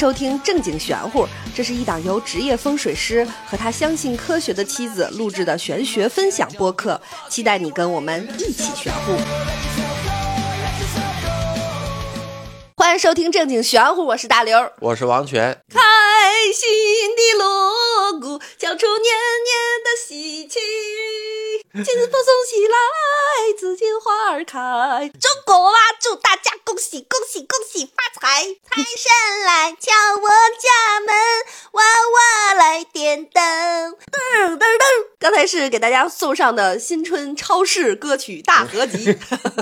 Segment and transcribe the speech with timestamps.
[0.00, 6.98] 收听正经玄乎，这是一档由职业风水师和他相信科学的妻子录制的玄学分享播客，
[7.28, 9.14] 期待你跟我们一起玄乎。
[12.74, 14.72] 欢迎收听正经玄乎，我是大刘。
[14.80, 15.78] 我是王权，开
[16.54, 16.66] 心
[17.14, 19.12] 的锣鼓敲出年
[19.44, 19.52] 年
[19.84, 20.58] 的喜气，
[21.72, 25.08] 金风送喜来，紫荆花儿开。
[25.20, 28.42] 中国娃祝大家恭喜恭喜恭喜发财！
[28.68, 31.14] 财神来敲我家门，
[31.70, 33.40] 娃娃来点灯，
[34.10, 34.84] 噔噔噔。
[35.20, 39.16] 刚才是给大家送上的新春超市歌曲大合集。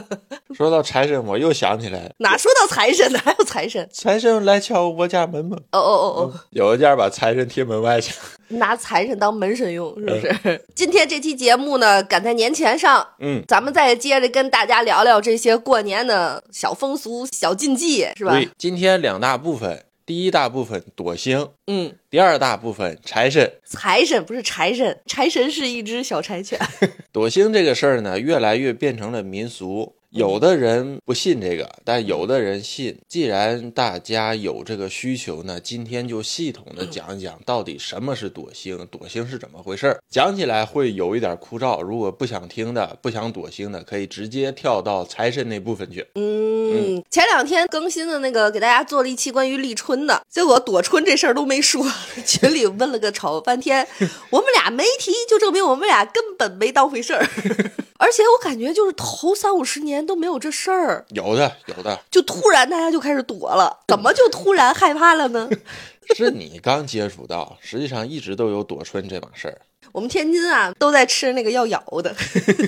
[0.55, 3.19] 说到财神，我又想起来，哪说到财神呢？
[3.25, 3.89] 还有财神？
[3.93, 5.57] 财神来敲我家门吗？
[5.73, 6.41] 哦哦哦哦。
[6.51, 8.15] 有一家把财神贴门外去，
[8.49, 10.65] 拿财神当门神用，是不是？
[10.75, 18.33] 今天这期节目呢，赶在年前上，嗯，咱们再接着跟大家聊聊这些过年的小风俗、小禁忌，是吧？
[18.33, 23.53] 对，今天两大部分，第一大部分躲星，嗯，第二大部分财神。
[23.67, 26.59] 财神不是财神，财神是一只小柴犬。
[27.13, 29.95] 躲星这个事儿呢，越来越变成了民俗。
[30.11, 32.97] 有的人不信这个，但有的人信。
[33.07, 40.01] 既然大家有这个需求呢，今天就系统的讲一讲到底什么是躲星，躲星是怎么回事儿。
[40.11, 46.07] 讲起来会有一点枯燥，如果不想听的、不想躲星的，可以直接跳到财神那部分去。
[46.15, 51.85] 嗯，前两天更新的那个给大家做了一期关于立春的，结果躲春这事儿都没说，
[52.25, 53.87] 群里问了个吵半天，
[54.31, 57.29] 我们俩没提，就证明我们俩根本没当回事儿。
[57.99, 65.49] 而且我感觉就是头三五十年都没有这事儿，有的有的，就突然大家就开始躲了，怎么就突然害怕了呢？
[66.17, 69.61] 是你刚接触到，实际上一直都有躲春这码事儿。
[69.93, 72.15] 我们天津啊都在吃那个要咬的，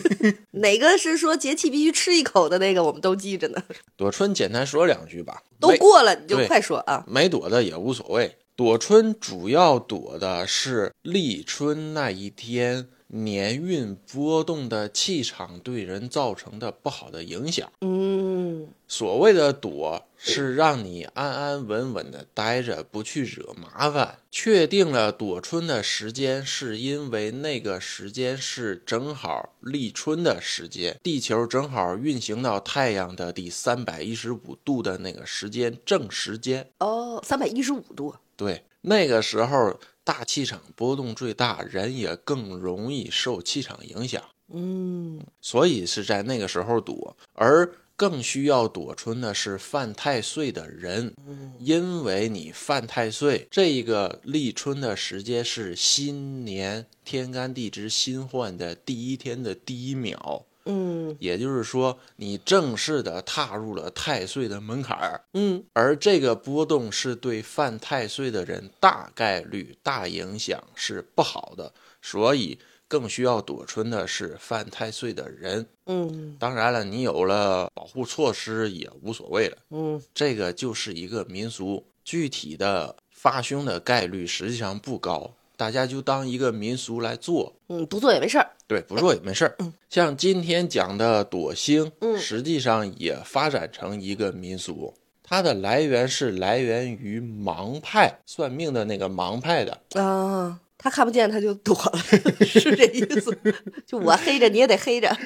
[0.52, 3.62] 哪个是说节气必须吃一口的那个，我们都记着呢。
[3.96, 7.04] 躲春简单说两句吧，都过了你就快说啊。
[7.06, 8.36] 没躲的也无所谓。
[8.56, 17.70] 躲春主要躲的是立春那一天年运波动的气场对人造成的不好的影响。
[17.80, 24.18] 嗯所谓的躲，是让你安安稳稳的待着，不去惹麻烦。
[24.32, 36.68] 确定了躲春的时间，是因为那个时间是正好立春的时间，地球正好运行到太阳的第三百一十五度的那个时间正时间。
[36.78, 38.14] 哦，三百一十五度。
[38.36, 44.22] 对，那个时候大气场波动最大，人也更容易受气场影响，
[44.52, 47.16] 嗯所以是在那个时候躲。
[47.34, 60.46] 而更需要躲春的是犯太岁的人，嗯因为你犯太岁，这个立春的时间是新年天干地支新换的第一天的第一秒。
[60.70, 75.66] 嗯也就是说，你正式的踏入了太岁的门槛儿，嗯而这个波动是对犯太岁的人大概率、大影响是不好的，所以更需要躲春的是犯太岁的人。
[75.86, 87.52] 嗯当然了，你有了保护措施也无所谓了，嗯这个就是一个民俗，具体的发凶的概率实际上不高，大家就当一个民俗来做。
[87.68, 88.50] 嗯，不做也没事儿。
[88.70, 89.56] 对，不弱也没事儿。
[89.88, 94.94] 像今天讲的朵星，嗯实际上也发展成一个民俗。
[95.24, 101.98] 它的来源是来源于盲派算命的那个盲派的，啊，他看不见他就躲了，
[102.46, 103.36] 是这意思。
[103.84, 105.16] 就我黑着你也得黑着，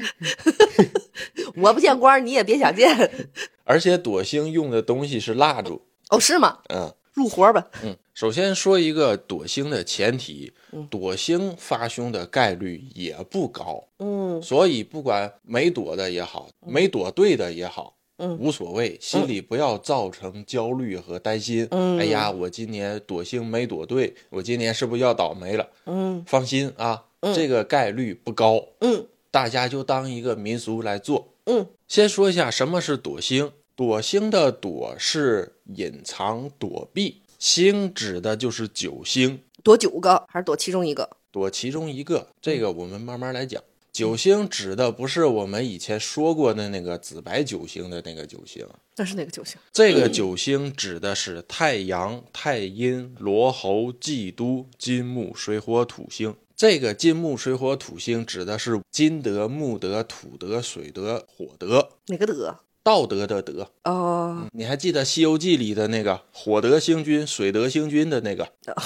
[1.56, 3.28] 我不见光你也别想见。
[3.64, 5.82] 而且朵星用的东西是蜡烛。
[6.08, 6.60] 哦，是吗？
[6.72, 7.66] 嗯入活吧。
[7.82, 10.52] 嗯，首先说一个躲星的前提，
[10.88, 17.96] 躲星发凶的概率也不高，嗯所以不管没躲的也好，没躲对的也好。
[18.18, 21.66] 嗯无所谓，心里不要造成焦虑和担心。
[21.72, 25.68] 嗯哎呀，我今年躲星没躲对，我今年是不是要倒霉了？
[25.86, 31.34] 嗯放心啊，这个概率不高，嗯大家就当一个民俗来做。
[31.46, 41.10] 嗯先说一下什么是躲星，躲星的躲是隐藏躲避，星指的就是九星，躲九个还是躲其中一个？
[41.30, 43.62] 躲其中一个，这个我们慢慢来讲。
[43.92, 49.58] 九星指的不是我们以前说过的那个紫白九星的那个九星，那是哪个九星？
[49.74, 56.34] 这个九星指的是太阳、太阴、罗喉、忌都、金木水火土星。
[56.56, 62.56] 这个金木水火土星指的是金德、木德、土德、水德、火德，哪个德？
[62.84, 63.72] 道德的德。
[63.82, 68.44] 哦，你还记得《西游记》里的那个火德星君、水德星君的那个？《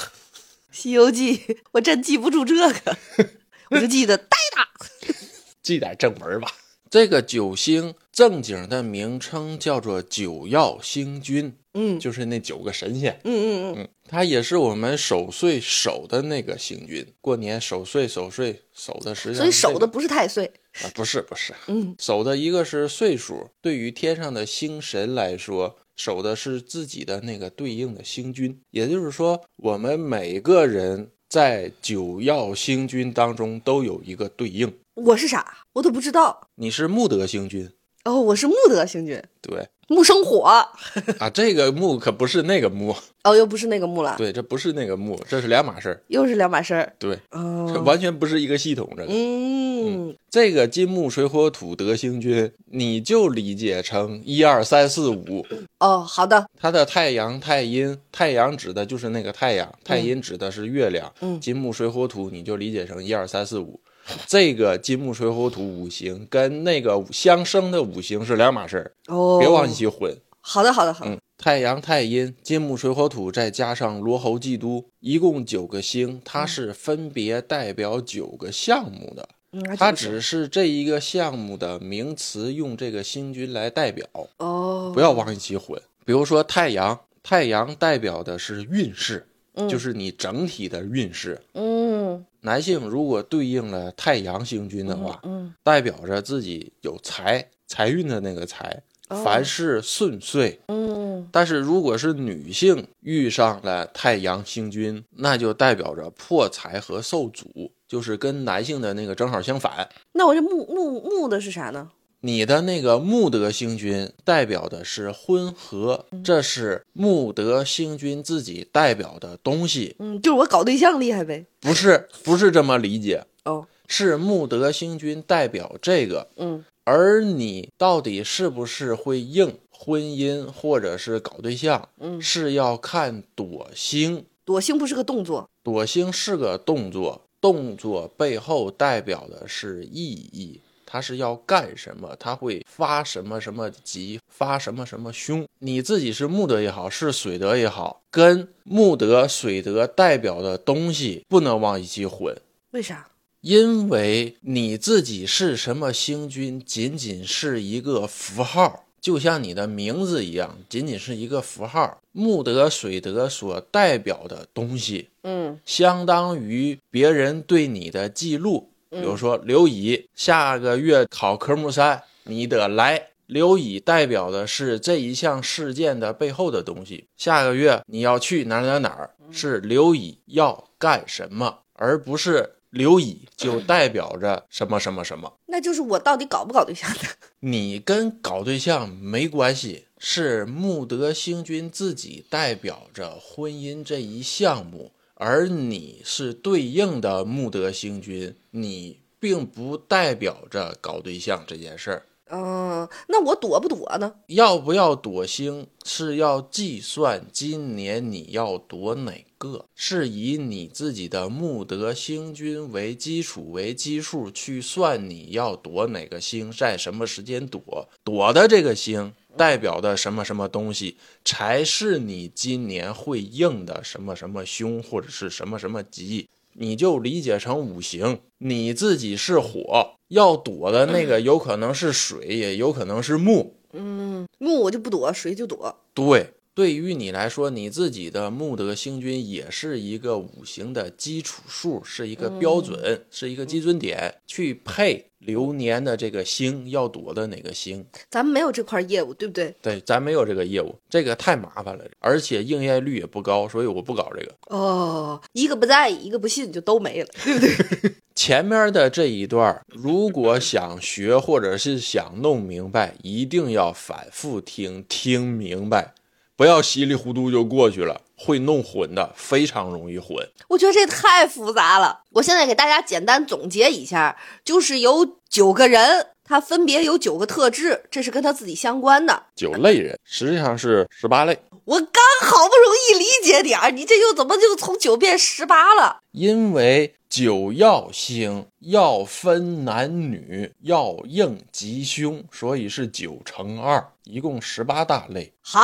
[0.70, 1.36] 西游记》
[1.72, 2.96] 我真记不住这个，
[3.70, 4.68] 我就记得呆他。
[5.62, 6.48] 记点正文吧。
[6.90, 13.20] 这个九星正经的名称叫做九曜星君，嗯就是那九个神仙。
[13.24, 17.06] 嗯嗯嗯，嗯，它也是我们守岁守的那个星君。
[17.20, 20.50] 过年守岁守岁守的时间所以守的不是太岁。
[20.82, 28.60] 啊，不是不是，嗯，守的一个是岁数，对于天上的星神来说，守的是自己的那个对应的星君。
[28.70, 34.72] 也就是说，我们每个人在九曜星君当中都有一个对应。
[34.94, 35.58] 我是啥？
[35.72, 36.48] 我都不知道。
[36.54, 37.70] 你是木德星君，
[38.04, 40.42] 哦，我是木德星君，对木生火。
[41.18, 42.94] 啊，这个木可不是那个木，
[43.24, 46.92] 哦，又不是那个木了，对，这不是那个木，这是两码事儿，又是两码事儿。
[46.98, 48.88] 对，这哦，完全不是一个系统。
[48.96, 55.44] 这个，嗯，这个金木水火土德星君，你就理解成一二三四五，
[55.80, 61.12] 哦，好的，它的太阳、太阴，太阳指的就是那个太阳，太阴指的是月亮。
[61.20, 63.80] 嗯金木水火土，你就理解成一二三四五。
[64.26, 70.16] 这个金木水火土五行跟那个相生的五行是两码事儿，哦，别往一起混。
[70.40, 71.10] 好的，好的，好的。
[71.10, 79.28] 嗯，太阳、太阴、金木水火土，再加上罗侯祭都，一共九个星，它是分别代表九个项目的。
[79.52, 84.06] 嗯，它只是这一个项目的名词，用这个星君来代表。
[84.38, 85.80] 哦，不要往一起混。
[86.06, 89.26] 比如说太阳，太阳代表的是运势，
[89.58, 91.40] 嗯就是你整体的运势。
[91.54, 100.60] 嗯男性如果对应了太阳星君的话，嗯代表着自己有财，财运的那个财，哦凡事顺遂。
[100.68, 109.88] 嗯但是如果是女性遇上了太阳星君，那就代表着破财和受阻，就是跟男性的那个正好相反。
[110.12, 111.90] 那我这木木木的是啥呢？
[112.20, 121.46] 你的那个木德星君代表的是婚合，这是木德星君自己代表的东西，嗯，就是我搞对象厉害呗。
[121.60, 135.48] 不是不是这么理解，哦，是木德星君代表这个，嗯而你到底是不是会应婚姻或者是搞对象，嗯，是要看朵星，躲星不是个动作。
[135.62, 140.62] 朵星是个动作，动作背后代表的是意义。
[140.90, 142.16] 它是要干什么？
[142.18, 145.46] 他会发什么什么吉，发什么什么凶。
[145.58, 152.34] 你自己是木德也好，是水德也好，跟木德、水德代表的东西不能往一起混，
[152.70, 153.06] 为啥？
[153.42, 161.98] 因为你自己是什么星君，仅仅是一个符号，就像你的名字一样，仅仅是一个符号。
[162.12, 168.70] 木德、水德所代表的东西，嗯相当于别人对你的记录。
[168.90, 173.08] 比如说刘乙下个月考科目三，你得来。
[173.26, 177.08] 刘乙代表的是这一项事件的背后的东西。
[177.14, 185.30] 下个月你要去哪儿哪儿哪儿，是刘乙要干什么，而不是刘乙就 代表着什么什么什么。
[185.44, 187.00] 那就是我到底搞不搞对象呢？
[187.40, 202.06] 你跟搞对象没关系，是木德星君自己代表着婚姻这一项目，而你是对应的木德星君，你并不代表着搞对象这件事儿。
[202.30, 204.16] 嗯，那我躲不躲呢？
[204.26, 226.28] 要不要躲星，是要计算今年你要躲哪个，是以你自己的木德星君为基础为基数去算你要躲哪个星，在什么时间躲，躲的这个星代表的什么什么东西，才是你今年会应的什么什么凶或者是什么什么吉。
[226.60, 233.54] 你就理解成五行，你自己是火，要躲的那个有可能是水，也有可能是木。
[233.72, 235.76] 嗯，木我就不躲，水就躲。
[235.94, 247.86] 对，对于你来说，你自己的木德星君也是一个五行的基础数，是一个标准，是一个基准点，去配流年的这个星要躲的哪个星。
[248.10, 249.54] 咱们没有这块业务，对不对？
[249.62, 254.34] 对，咱没有这个业务，这个太麻烦了，而且应验率也不高，所以我不搞这个。
[254.48, 257.92] 哦，一个不在意，一个不信，就都没了，对不对？
[258.18, 265.94] 前面的这一段，如果想学或者是想弄明白，一定要反复听，听明白，
[266.38, 270.16] 不要稀里糊涂就过去了，会弄混的，非常容易混。
[270.46, 272.02] 我觉得这太复杂了。
[272.12, 279.24] 我现在给大家简单总结一下，就是有九个人，他分别有九个特质，这是跟他自己相关的。
[279.34, 285.98] 九类人实际上是十八类，我刚好不容易理解点儿，你这又怎么就从九变十八了？
[286.12, 295.32] 因为九曜星要分男女，要应吉凶，所以是九乘二，一共十八大类。
[295.42, 295.60] 好，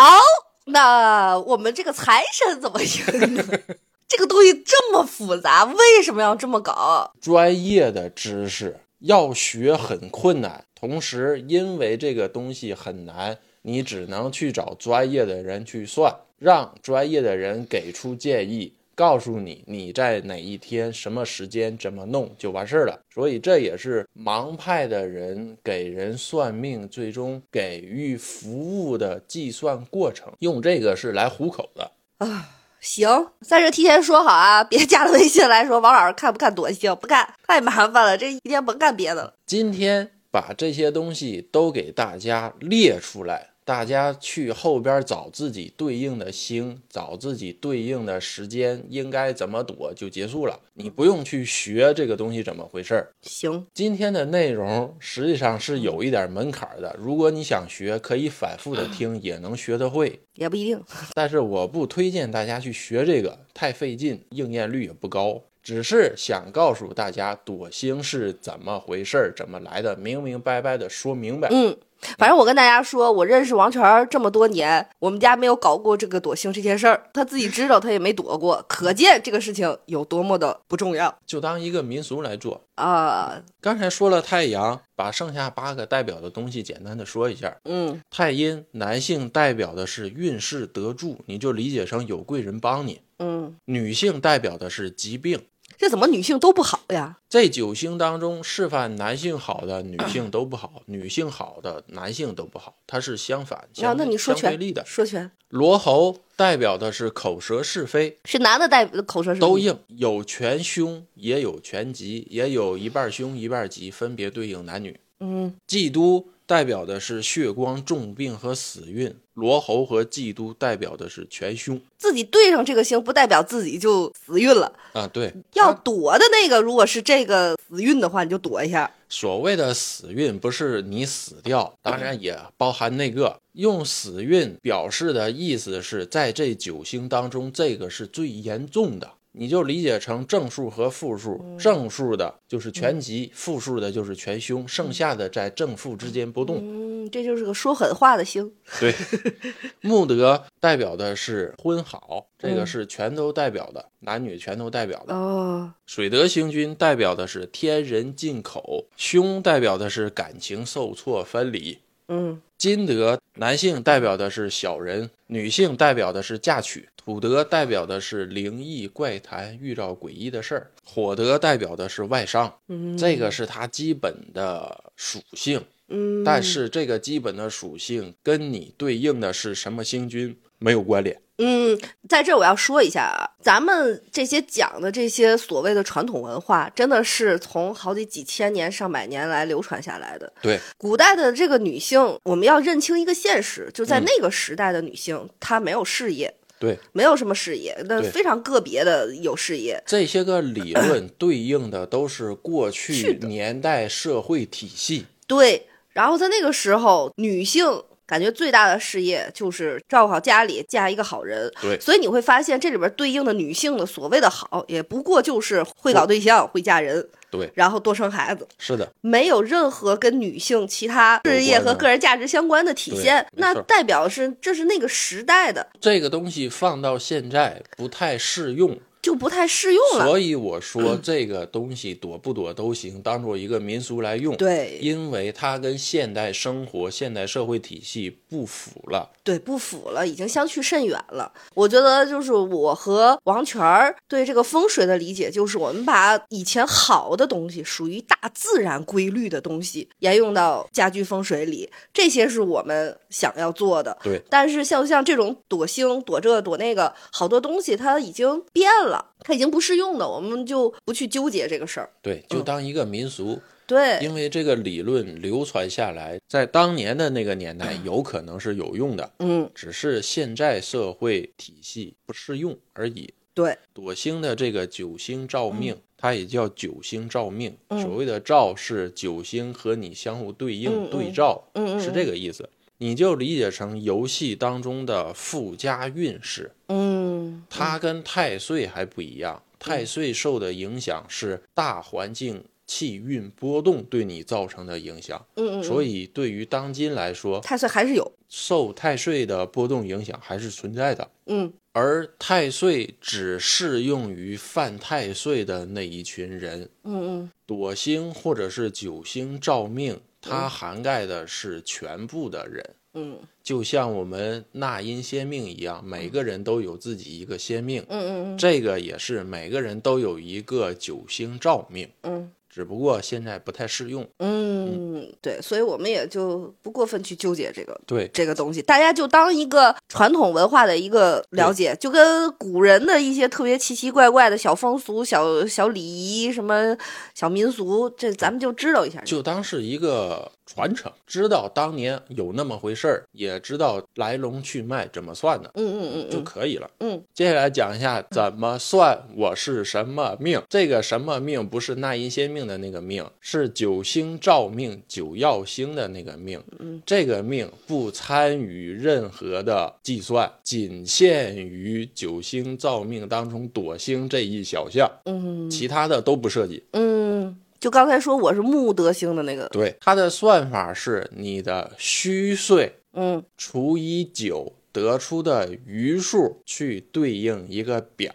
[0.67, 3.45] 那我们这个财神怎么赢呢？
[4.09, 7.13] 这个东西这么复杂，为什么要这么搞？
[7.21, 23.01] 专业的知识要学很困难，同时，因为这个东西很难，你只能去找专业的人去算，让专业的人给出建议，告诉你你在哪一天、什么时间怎么弄就完事儿了。
[23.13, 32.51] 所以这也是盲派的人给人算命，最终给予服务的计算过程，用这个是来糊口的啊。
[32.81, 33.09] 行，
[33.41, 36.95] 在这提前说好啊， 别加了微信来说王老师看不看短星？
[36.97, 39.33] 不看，太麻烦了，这一天甭干别的了。
[39.47, 50.61] 今天把这些东西都给大家列出来，大家去后边找自己对应的星，找自己对应的时间，应该怎么躲就结束了。
[50.75, 53.11] 你不用去学这个东西怎么回事儿。
[53.23, 60.21] 行，今天的内容实际上是有一点门槛的，如果你想学，可以反复的听，也能学得会。
[60.37, 60.83] 也不一定。
[61.15, 65.41] 但是我不推荐大家去学这个，太费劲，应验率也不高。
[65.63, 71.49] 只是想告诉大家躲星是怎么回事儿，怎么来的，明明白白的说明白。
[71.51, 71.75] 嗯，
[72.19, 82.61] 反正我跟大家说，我认识王权儿这么多年，我们家没有搞过这个躲星这件事儿，他自己知道，他也没躲过，可见这个事情有多么的不重要就当一个民俗来做。
[82.77, 83.43] 啊。
[83.61, 87.57] 刚才说了太阳，把剩下八个代表的东西简单的说一下。
[87.65, 95.41] 嗯太阴，男性代表的是运势得助，你就理解成有贵人帮你；嗯，女性代表的是疾病。
[95.85, 97.19] 这怎么女性都不好呀？
[97.29, 104.83] 这九星当中，示范男性好的女性都不好，女性好的男性都不好，它是相反，啊，相那你说全相对立的。
[104.87, 114.99] 说全罗喉代表的是口舌是非，是男的代表口舌是非都应，有全凶，也有全吉，也有一半凶一半吉，分别对应男女。
[115.21, 124.73] 嗯嫉妒代表的是血光、重病和死运，罗喉和嫉妒代表的是全凶自己对上这个星，不代表自己就死运了。
[124.93, 125.07] 啊。
[125.07, 128.91] 对，要躲的那个，如果是这个死运的话，你就躲一下。
[129.09, 133.39] 所谓的死运不是你死掉，当然也包含那个。
[133.53, 139.13] 用死运表示的意思是在这九星当中，这个是最严重的。
[139.37, 146.59] 你就理解成正数和负数，正数的就是全吉，负数的就是全凶，剩下的在正负之间波动。
[146.61, 148.53] 嗯，这就是个说狠话的星。
[148.79, 148.95] 对，
[149.83, 155.13] 木德代表的是婚好，这个是全都代表的，男女全都代表的。
[155.13, 161.79] 哦，水德星君代表的是天人进口，凶代表的是感情受挫分离。
[162.07, 166.89] 嗯金德男性代表的是小人，女性代表的是嫁娶。
[166.97, 170.71] 土德代表的是灵异怪谈，遇到诡异的事儿。
[170.85, 175.61] 火德代表的是外伤，嗯，这个是它基本的属性。
[175.89, 181.21] 嗯，但是这个基本的属性跟你对应的是什么星君没有关联。
[181.39, 181.77] 嗯，
[182.09, 190.33] 在这我要说一下啊，咱们这些讲的这些所谓的传统文化，真的是从好几几千年、上百年来流传下来的。
[190.41, 199.83] 对，古代的这个女性，我们要认清一个现实，就在嗯那个时代的女性，她没有事业，对，没有什么事业，那非常个别的有事业。
[199.85, 205.07] 这些个理论对应的都是过去年代社会体系。
[205.27, 211.51] 对，然后在那个时候，女性感觉最大的事业就是照顾好家里，嫁一个好人。
[211.61, 223.27] 对所以你会发现这里边对应的女性的所谓的好，也不过就是会搞对象、会嫁人，对，然后多生孩子，是的，没有任何跟女性其他事业和个人价值相关的体现。
[223.33, 230.07] 那代表是这是那个时代的，这个东西放到现在不太适用，就不太适用了。
[230.07, 234.35] 所以我说这个东西躲不躲都行，当做一个民俗来用。
[234.39, 239.11] 对因为它跟现代生活、现代社会体系不符了。
[239.23, 241.31] 对，不符了，已经相去甚远了。
[241.53, 253.97] 我觉得就是我和王权儿对这个风水的理解，就是我们把以前好的东西，属于大自然规律的东西，沿用到家居风水里，这些是我们想要做的。
[254.03, 261.91] 对，但是像像这种躲星、躲这躲那个，好多东西它已经变了，它已经不适用了，我们就不去纠结这个事儿。
[262.03, 273.15] 对，就当一个民俗，对，因为这个理论流传下来，在当年的那个年代 有可能是有用的，嗯，只是现在社会体系不适用而已。
[273.33, 277.57] 对，朵星的这个九星照命，它也叫九星照命。
[277.69, 282.49] 嗯所谓的照是九星和你相互对应、对照，嗯嗯是这个意思。
[282.85, 289.43] 你就理解成游戏当中的附加运势，嗯，它跟太岁还不一样。
[289.59, 301.11] 太岁受的影响是大环境气运波动对你造成的影响，嗯嗯，所以以对于当今来说，太岁还是有，受太岁的波动影响还是存在的。
[301.25, 312.75] 嗯而太岁只适用于犯太岁的那一群人，嗯嗯朵星或者是九星照命，它涵盖的是全部的人。
[312.95, 313.19] 嗯。
[313.43, 318.39] 就像我们纳音先命一样，每个人都有自己一个先命，嗯嗯嗯。
[318.39, 324.07] 这个也是每个人都有一个九星照命，嗯只不过现在不太适用。
[324.21, 336.77] 嗯，对，所以我们也就不过分去纠结这个对，这个东西，大家就当一个传统文化的一个了解，就跟古人的一些特别奇奇怪怪的小风俗、小小礼仪、什么
[337.13, 339.01] 小民俗，这咱们就知道一下。
[339.01, 345.51] 就当是一个传承，知道当年有那么回事儿，也知道来龙去脉怎么算的。
[345.55, 346.71] 嗯嗯嗯就嗯可以了。
[346.81, 350.43] 嗯，接下来讲一下怎么算我是什么命。
[350.49, 356.43] 这个什么命不是纳音先命的那个命，是九星照命九曜星的那个命。
[356.59, 366.63] 嗯，这个命不参与任何的计算，仅限于九星照命当中躲星这一小项，嗯其他的都不涉及。
[366.73, 378.13] 嗯，就刚才说我是木德星的那个，对，它的算法是你的虚岁嗯除以九得出的余数去对应一个表，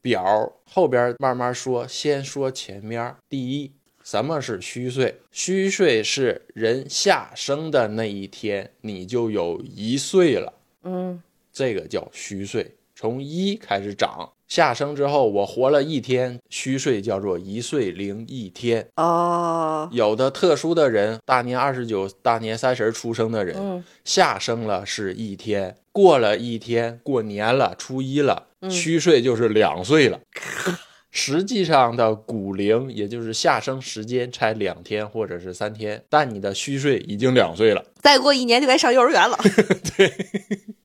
[0.00, 3.12] 表后边慢慢说，先说前面。
[3.28, 3.72] 第一，
[4.04, 5.18] 什么是虚岁？
[5.32, 10.52] 虚岁是人下生的那一天，你就有一岁了，
[10.84, 11.20] 嗯
[11.52, 14.30] 这个叫虚岁，从一开始长。
[14.52, 18.86] 下生之后，我活了一天，虚岁叫做一岁零一天。
[18.96, 30.20] 哦，有的特殊的人，大年二十九、大年三十出生的人，嗯下生了是一天，过了一天，过年了，初一了，嗯虚岁就是两岁了。
[31.14, 37.84] 实际上的骨龄，也就是下生时间才两天或者是三天，但你的虚岁已经两岁了。
[38.00, 39.38] 再过一年就该上幼儿园了。
[39.96, 40.10] 对，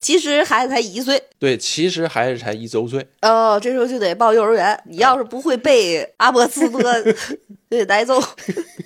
[0.01, 1.23] 其实孩子才一岁。
[1.39, 3.07] 对，其实孩子才一周岁。
[3.21, 4.77] 哦，这时候就得报幼儿园。
[4.85, 6.81] 你要是不会背阿波斯波，
[7.71, 8.21] 就得挨揍。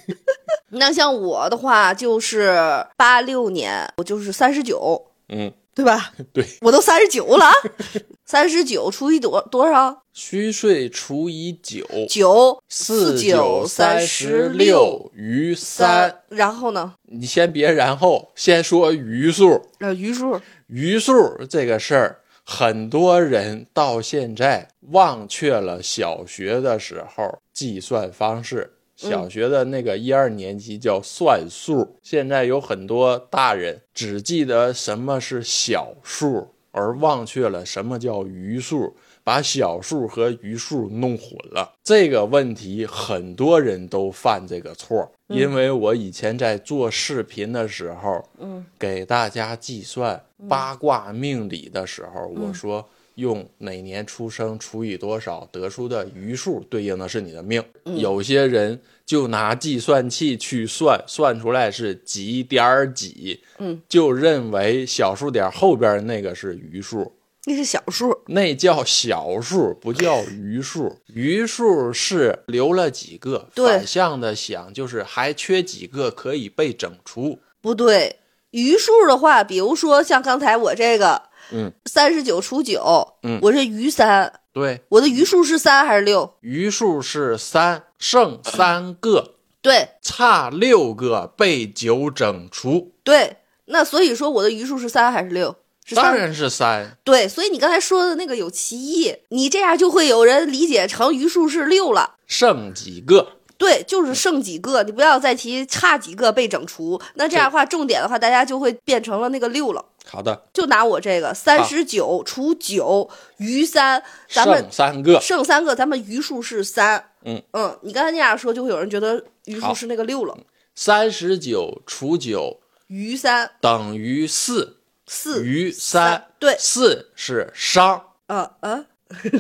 [0.74, 2.56] 那像我的话，就是
[2.96, 6.14] 八六年，我就是三十九，嗯，对吧？
[6.32, 7.50] 对，我都三十九了，
[8.26, 10.04] 三十九除以多多少？
[10.14, 16.22] 虚岁除以九，九四九三十六余三。
[16.30, 16.94] 然后呢？
[17.04, 19.62] 你先别然后，先说余数。
[19.80, 20.40] 呃，余数。
[20.68, 21.14] 余数
[21.50, 28.74] 这个事儿，很多人到现在忘却了小学的时候计算方式。
[29.10, 41.74] 小学的那个一二年级叫算数，现在有很多大人只记得什么是小数，而忘却了什么叫余数，把小数和余数弄混了。
[41.84, 48.64] 这个问题很多人都犯这个错，因为我以前在做视频的时候，嗯。
[48.78, 57.64] 给大家计算八卦命理的时候，我说用哪年出生除以多少得出的余数对应的是你的命。
[57.84, 67.14] 有些人就拿计算器去算，算出来是几点儿几，嗯，就认为小数点后边那个是余数。
[67.46, 68.16] 那是小数。
[68.28, 71.00] 那叫小数，不叫余数。
[71.08, 77.40] 余数是留了几个，反向的想，就是还缺几个可以被整除。
[77.60, 78.18] 不对，
[78.52, 86.34] 余数的话，比如说像刚才我这个，嗯，三十九除九，嗯我是余三，对，我的余数是三还是六？
[86.42, 95.56] 余数是三，剩三个，对差六个被九整除，对，那所以说我的余数是三还是六？
[95.94, 96.98] 当然是三。
[97.04, 102.16] 对，所以你刚才说的那个有歧义，你这样就会有人理解成余数是六了。
[102.26, 103.34] 剩几个？
[103.62, 107.00] 对，就是剩几个，你不要再提差几个被整除。
[107.14, 109.86] 那这样的话，重点的话，大家就会变成了那个六了。
[110.04, 115.22] 好的，就拿我这个三十九除九余三，咱们剩三个。
[115.22, 117.12] 剩三个，咱们余数是三。
[117.24, 120.36] 嗯嗯，你刚才那样说，就会有人觉得余数是那个六了。
[120.74, 126.26] 三十九除九余三等于四，四余三。
[126.40, 128.84] 对，四是商，呃呃，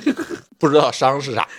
[0.59, 1.49] 不知道商是啥？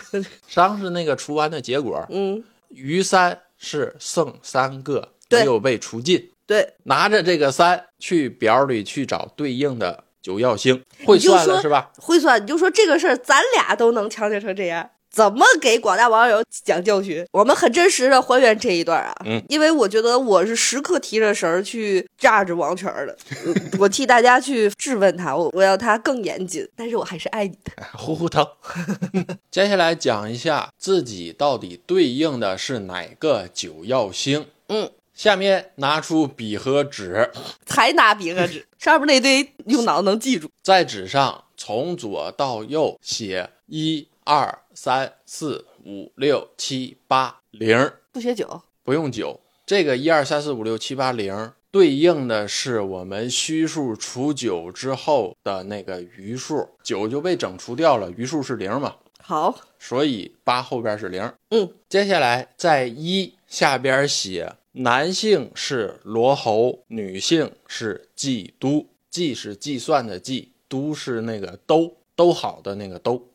[0.47, 2.07] 商是那个除完的结果。
[2.09, 2.45] 嗯，
[2.75, 6.31] 余三是剩三个，对没有被除尽。
[6.47, 11.91] 对，拿着这个三去表里去找对应的九曜星，会算了是吧？
[11.99, 14.91] 会算，你就说这个事儿，咱俩都能强调成这样。
[15.13, 17.25] 怎么给广大网友讲教训？
[17.33, 27.73] 我们很真实的还原这一段啊，嗯因为我觉得我是时刻提着绳儿去炸着王权儿的，嗯 我替大家去质问他，我我要他更严谨，但是我还是爱你的。
[27.93, 28.47] 呼呼疼。
[29.51, 34.47] 接下来讲一下自己到底对应的是哪个九曜星。
[34.69, 37.31] 嗯，下面拿出笔和纸，
[37.67, 40.49] 才拿笔和纸， 上面那堆用脑能记住。
[40.63, 49.41] 在纸上从左到右写一二三四五六七八零，不写九，不用九。
[49.65, 61.33] 这个一二三四五六七八零对应的是我们虚数除九之后的那个余数，九就被整除掉了，余数是零嘛，好，所以八后边是零。
[61.51, 73.32] 嗯，接下来在一下边写男性是罗侯，女性是季都，计是计算的计，都是那个都都好的那个都，嗯，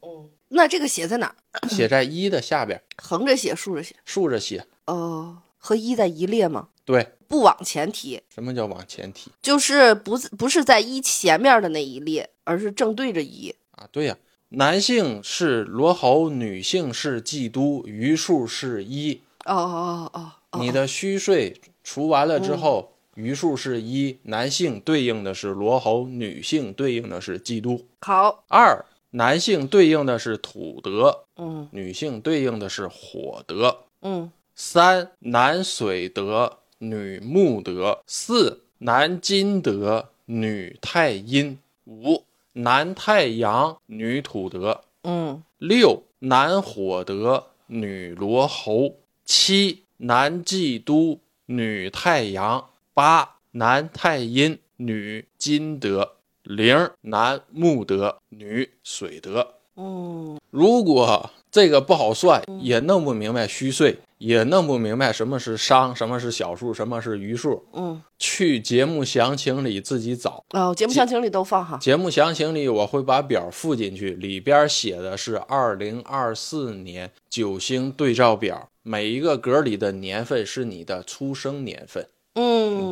[0.49, 1.36] 那这个写在哪儿？
[1.69, 3.95] 写在一的下边，横着写，竖着写？
[4.05, 4.65] 竖着写。
[4.86, 6.69] 哦，和一在一列吗？
[6.86, 13.53] 对，不往前提，什么叫往前提就是不不是在一前面的那一列，而是正对着一。
[13.71, 13.88] 啊？
[13.91, 14.15] 对呀、
[14.49, 19.21] 男性是罗侯，女性是季都，余数是一。
[19.43, 27.86] 哦哦哦哦，你的虚岁除完了之后，余数是一，男性对应的是罗侯，女性对应的是季都。
[28.01, 33.86] 好，二，男性对应的是土德，嗯女性对应的是火德。
[34.02, 38.02] 嗯三，男水德，女木德。
[38.06, 41.58] 四，男金德，女太阴。
[41.86, 44.84] 五，男太阳，女土德。
[45.04, 48.96] 嗯六，男火德，女罗侯。
[49.24, 52.70] 七，男季都，女太阳。
[52.93, 56.16] 八，男太阴，女金德。
[56.47, 59.55] 零，男木德，女水德。
[59.75, 70.43] 嗯如果这个不好算，也弄不明白虚岁，也弄不明白什么是商，什么是小数，什么是余数，嗯，去节目详情里自己找。
[70.51, 71.77] 哦，节目详情里都放哈。
[71.77, 82.07] 节目详情里我会把表附进去，里边写的是二零二四年九星对照表，每一个格里的年份是你的出生年份，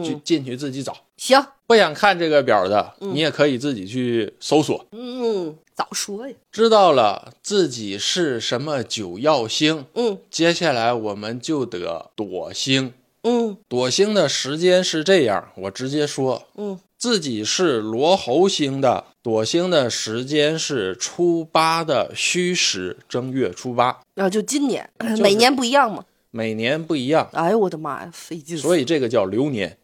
[0.04, 0.98] 去嗯，进去自己找。
[1.18, 4.86] 行，不想看这个表的，你也可以自己去搜索。
[4.92, 6.34] 嗯，早说呀。
[6.52, 12.94] 知道了自己是什么九曜星，嗯接下来我们就得躲星。
[13.24, 26.04] 嗯躲星的时间是这样，我直接说，嗯自己是罗侯星的，躲星的时间是初八的戌时，正月初八，然后就今年，是每年不一样嘛。
[26.36, 28.58] 每年不一样，哎呦我的妈呀，费劲。
[28.58, 29.78] 所以这个叫流年。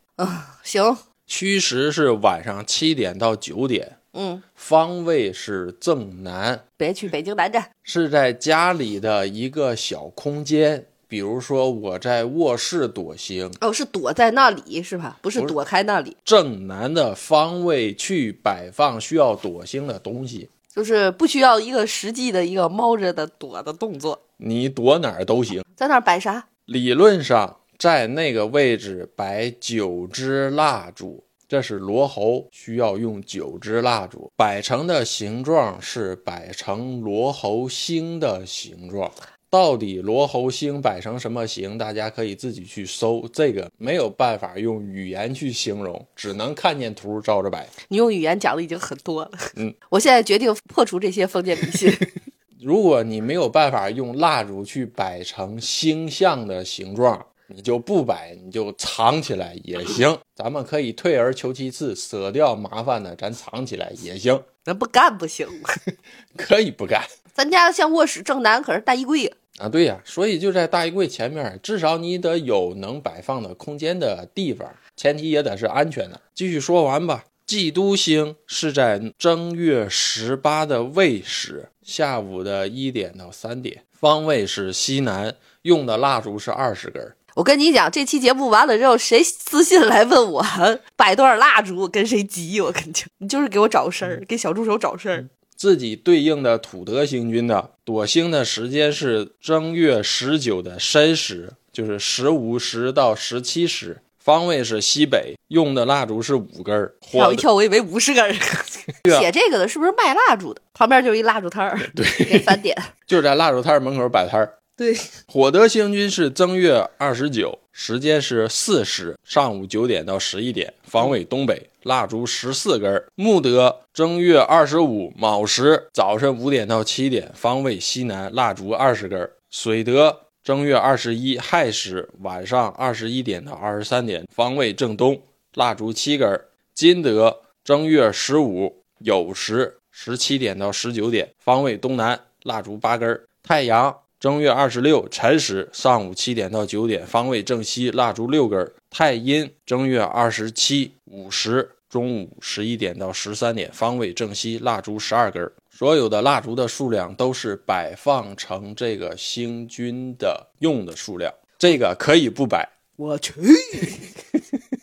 [0.63, 7.71] 行，戌时是晚上七点到九点，嗯，方位是正南，别去北京南站。
[7.83, 10.87] 是在家里的一个小空间。
[11.07, 15.19] 比如说我在卧室躲星，哦，是躲在那里是吧？
[15.21, 25.63] 不是躲开那里，正南的方位去摆放需要躲星的东西，就是不需要一个实际的一个猫着的躲的动作，你躲哪儿都行。
[25.75, 26.47] 在那儿摆啥？
[26.65, 39.11] 理论上，在那个位置摆九支蜡烛，这是罗喉需要用九支蜡烛，摆成的形状是摆成罗喉星的形状。
[39.51, 47.67] 到底罗侯星摆成什么形，大家可以自己去搜，这个没有办法用语言去形容，只能看见图照着摆。
[47.89, 49.31] 你用语言讲的已经很多了。
[49.57, 51.93] 嗯，我现在决定破除这些封建迷信。
[52.61, 60.17] 如果你没有办法用蜡烛去摆成星象的形状，你就不摆，你就藏起来也行。
[60.33, 65.69] 咱们可以退而求其次，舍掉麻烦的，咱藏起来也行，咱不干不行吗？
[66.37, 69.31] 可以不干咱家像卧室正南可是大衣柜呀。
[69.61, 69.69] 啊。
[69.69, 76.19] 对呀、所以就在大衣柜前面，至少你得有能摆放的空间的地方，前提也得是安全的。
[76.33, 77.25] 继续说完吧。
[77.45, 87.17] 季都星是在正月十八的未时，下午的一点到三点，方位是西南，用的蜡烛是二十根儿。
[87.35, 90.45] 我跟你讲，这期节目完了之后，谁私信来问我
[90.95, 92.61] 摆多少蜡烛，我跟谁急？
[92.61, 95.27] 我跟你讲，你就是给我找事儿，给小助手找事儿。
[95.61, 106.95] 自己对应的土德星君的躲星的时间是正月十九的申时，就是十五时到十七时，方位是西北，用的蜡烛是五根儿。
[106.99, 108.33] 火吓我一跳，我以为五十根儿。
[109.21, 110.59] 写这个的是不是卖蜡烛的？
[110.73, 112.75] 旁边就是一蜡烛摊儿， 对，给返点。
[113.05, 114.57] 就是在蜡烛摊儿门口摆摊儿。
[114.75, 114.97] 对，
[115.27, 123.07] 火德星君是正月二十九，时间是巳时，上午九点到十一点，方位东北，蜡烛十四根儿。
[123.15, 129.31] 木德正月二十五卯时，早晨五点到七点，方位西南，蜡烛二十根儿。
[129.49, 135.21] 水德正月二十一亥时，晚上二十一点到二十三点，方位正东，
[135.53, 136.45] 蜡烛七根儿。
[136.73, 143.23] 金德正月十五酉时，十七点到十九点，方位东南，蜡烛八根儿。
[143.43, 148.71] 太阳正月二十六辰时，上午七点到九点，方位正西，蜡烛六根儿。
[148.91, 155.51] 太阴正月二十七午时，中午十一点到十三点，方位正西，蜡烛十二根儿。
[155.71, 163.33] 所有的蜡烛的数量都是摆放成这个星君的用的数量，这个可以不摆，我去，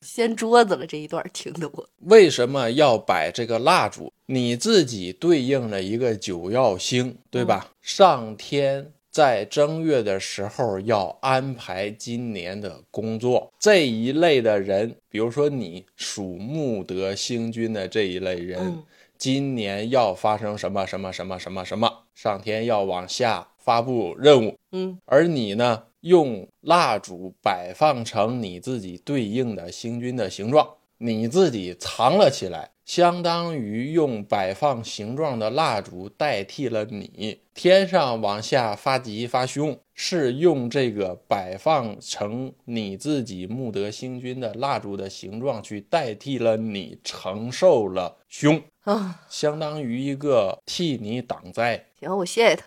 [0.03, 4.13] 掀桌子了这一段听得我，为什么要摆这个蜡烛？
[4.27, 7.71] 你自己对应了一个九曜星，对吧？
[7.81, 18.85] 上天在正月的时候要安排今年的工作，这一类的人，比如说你属木德星君的这一类人，嗯。
[19.19, 24.97] 今年要发生什么什么什么什么什么，上天要往下发布任务，嗯。
[25.05, 30.65] 而你呢，用蜡烛摆放成你自己对应的星君的形状，
[30.99, 37.43] 你自己藏了起来，相当于用摆放形状的蜡烛代替了你。
[37.53, 51.85] 天上往下发吉发凶，是用这个摆放成你自己木德星君的蜡烛的形状去代替了你承受了凶，啊，相当于一个替你挡灾。
[52.01, 52.65] 行，我谢谢他。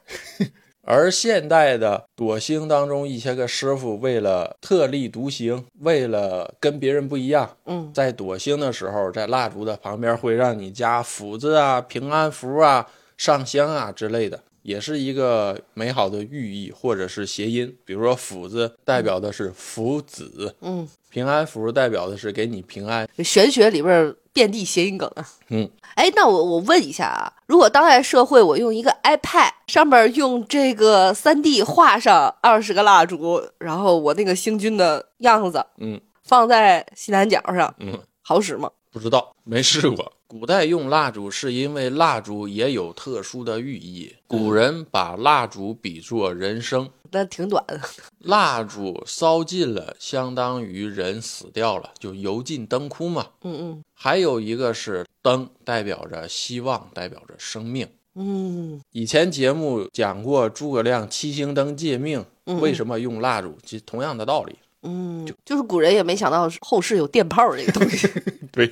[0.91, 17.73] 而现代的躲星当中，一些个师傅为了特立独行，为了跟别人不一样，嗯在躲星的时候，在蜡烛的旁边会让你加福字啊、平安符啊、上香啊之类的，也是一个美好的寓意或者是谐音。
[17.85, 23.07] 比如说福字代表的是福子，嗯，平安符代表的是给你平安。
[23.23, 25.25] 玄学里边儿遍地谐音梗啊。
[25.49, 38.69] 嗯，哎，那我我问一下啊，如果当代社会我用一个 iPad 上面用这个三 D 画上二十个蜡烛，然后我那个星君的样子嗯放在西南角上，嗯，好使吗？
[38.91, 40.11] 不知道，没试过。
[40.27, 47.79] 古代用蜡烛是因为蜡烛也有特殊的寓意，古人把蜡烛比作人生，那挺短的。
[48.19, 53.27] 蜡烛烧尽了，相当于人死掉了，就油尽灯枯嘛。
[53.43, 57.87] 嗯嗯还有一个是灯，代表着希望，代表着生命。
[58.15, 63.57] 嗯嗯以前节目讲过诸葛亮七星灯借命，嗯为什么用蜡烛？
[63.63, 64.55] 其实同样的道理。
[64.83, 68.07] 嗯，就是古人也没想到后世有电炮这个东西，
[68.51, 68.71] 对，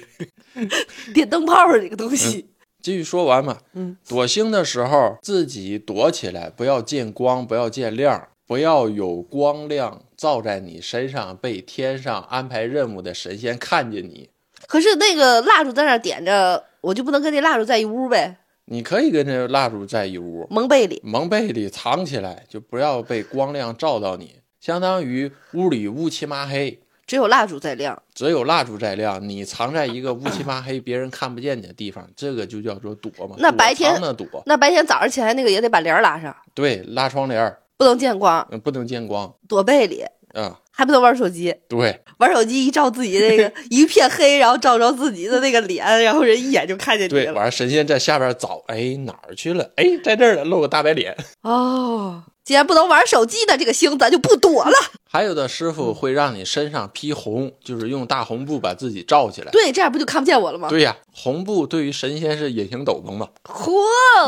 [1.13, 2.49] 电灯泡这个东西。
[2.81, 3.57] 继续说完嘛。
[3.73, 14.29] 嗯，躲星的时候自己躲起来，不要见光，不要见亮，不要有光亮照在你身上，被天上安排任务的神仙看见你。
[14.67, 18.37] 可是那个蜡烛在那点着，我就不能跟那蜡烛在一屋呗？
[18.65, 21.01] 你可以跟这蜡烛在一屋，蒙被里。
[21.03, 26.79] 蒙被里藏起来，就不要被光亮照到你，相当于屋里乌漆麻黑。
[27.07, 33.35] 只有蜡烛在亮，只有蜡烛在亮，你藏在一个乌漆麻黑、别人看不见你的地方，这个就叫做躲嘛。
[33.39, 41.55] 那白天躲藏的躲，那白天早上起来那个也得把帘儿拉上，对，拉窗帘儿，不能见光，嗯，不能见光，躲被里，嗯，还不能玩手机。
[41.67, 47.33] 对，玩手机一照自己那个 一片黑，然后照着自己的那个脸，然后人一眼就看见你对，了。
[47.33, 49.71] 完了神仙在下边找，哎，哪儿去了？
[49.77, 51.17] 哎，在这儿了，露个大白脸。
[51.41, 54.71] 哦，既然不能玩手机的这个星，咱就不躲了。
[55.07, 59.51] 还有的师傅会让你身上披红，就是用大红布把自己罩起来。
[59.51, 60.67] 对，这样不就看不见我了吗？
[60.67, 63.29] 对呀，红布对于神仙是隐形斗篷嘛。
[63.43, 63.71] 嚯，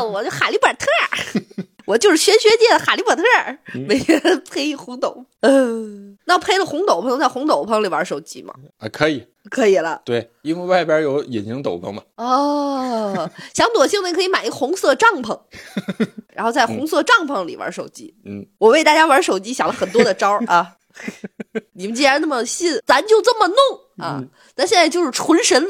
[0.06, 1.42] 我就哈利波特儿，
[1.84, 3.58] 我就是玄学界的哈利波特儿，
[3.88, 5.26] 每天配一红斗。
[5.40, 8.54] 嗯、那配了红斗篷，能在红斗篷里玩手机吗？
[8.78, 10.00] 啊，可以，可以了。
[10.04, 12.02] 对，因为外边有隐形斗篷嘛。
[12.16, 15.38] 哦，想躲性的你可以买一红色帐篷，
[16.32, 18.14] 然后在红色帐篷里玩手机。
[18.24, 20.76] 嗯，我为大家玩手机想了很多的招儿啊。
[21.72, 23.56] 你们既然那么信，咱就这么弄
[24.06, 24.22] 啊！
[24.54, 25.62] 咱现在就是纯神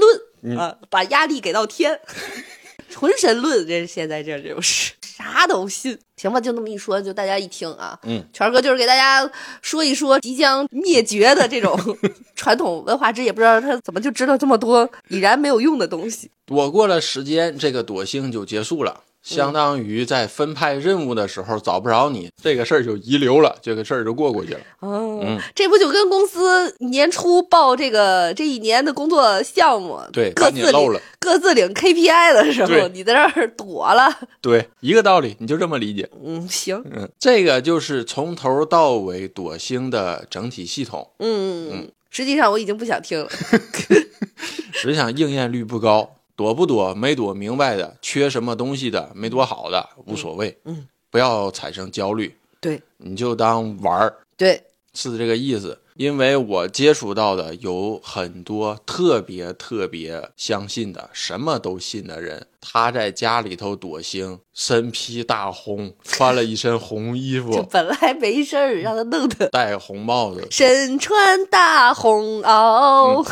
[0.43, 2.01] 论啊，把压力给到天。
[2.91, 6.41] 纯神论，这现在这就是啥都信， 行吧？
[6.41, 9.31] 就那么一说，就大家一听啊，嗯，权儿哥就是给大家
[9.61, 11.79] 说一说即将灭绝的这种
[12.35, 16.31] 传统文化之，也不知道他怎么就知道这么多已然没有用的东西。
[16.45, 19.01] 躲过了时间，这个躲星就结束了。
[19.23, 24.61] 相当于在分派任务的时候找不着你，这个事儿就遗留了，这个事儿就过过去了。
[24.81, 36.11] 哦，嗯这不就跟公司年初报这个这一年的工作项目，对各自领赶紧漏了各自领 KPI 的时候，你在这儿躲了，对，一个道理，你就这么理解。
[36.25, 41.11] 嗯，行，嗯，这个就是从头到尾躲星的整体系统。
[41.19, 43.31] 嗯嗯，实际上我已经不想听了，
[44.73, 50.59] 实际上应验率不高，躲不躲没躲明白的，缺什么东西的，没躲好的无所谓。
[50.65, 54.63] 嗯，不要产生焦虑，对你就当玩儿，对，
[54.95, 55.79] 是这个意思。
[55.97, 73.23] 因为我接触到的有很多特别特别相信的，什么都信的人，他在家里头躲星，身披大红，穿了一身红衣 就服，本来没事儿，让他弄的戴红帽子，身穿大红袄，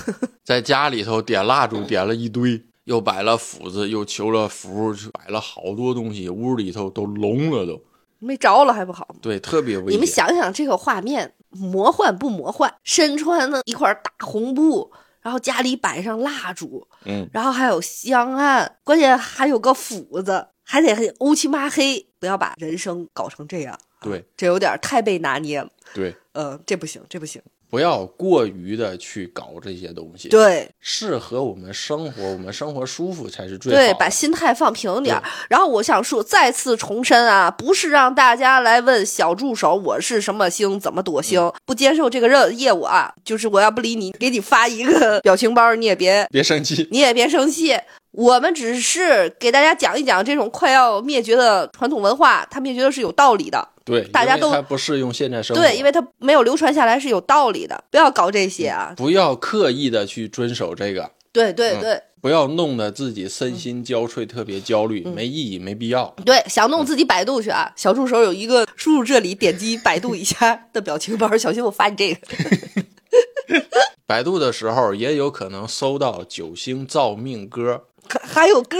[0.45, 7.81] 在家里头点蜡烛，点了一堆，又摆了斧子，又求了符，就摆了好多东西，屋里头都聋了都。
[8.19, 9.21] 没着了还不好吗？
[9.23, 9.93] 对，特别危险。
[9.93, 12.75] 你们想想这个画面，魔幻不魔幻？
[12.83, 23.79] 身穿的一块大红布，然后家里摆上蜡烛，嗯，然后还有香案，关键还有个斧子，还得乌漆麻黑，不要把人生搞成这样。
[24.01, 25.71] 对，这有点太被拿捏了。
[25.95, 27.41] 对，嗯，这不行，这不行。
[27.71, 33.87] 不要过于的去搞这些东西，对适合我们生活，我们生活舒服才是最好的。
[33.87, 35.23] 对，把心态放平点儿。
[35.49, 43.13] 然后我想说，再次重申啊，不是让大家来问小助手我是什么星，怎么躲星，嗯不接受这个任业务啊。
[43.25, 47.79] 就是我要不理你，给你发一个表情包，你也别别生气，你也别生气。
[48.13, 53.69] 我们只是给大家讲一讲这种快要灭绝的传统文化，它灭绝的是有道理的。
[53.85, 58.93] 对，大家都它不适用现在生活，对，因为它没有流传下来是有道理的，不要搞这些啊。
[58.97, 66.15] 不要刻意的去遵守这个，对对嗯对、不要弄得自己身心交瘁，特别焦虑，嗯没意义，没必要。
[66.25, 67.73] 对，想弄自己百度去啊。
[67.75, 72.21] 小助手有一个输入这里，点击百度一下的表情包，小心我发你这个。
[74.07, 77.85] 百度的时候也有可能搜到九星造命歌
[78.23, 78.77] 还有歌，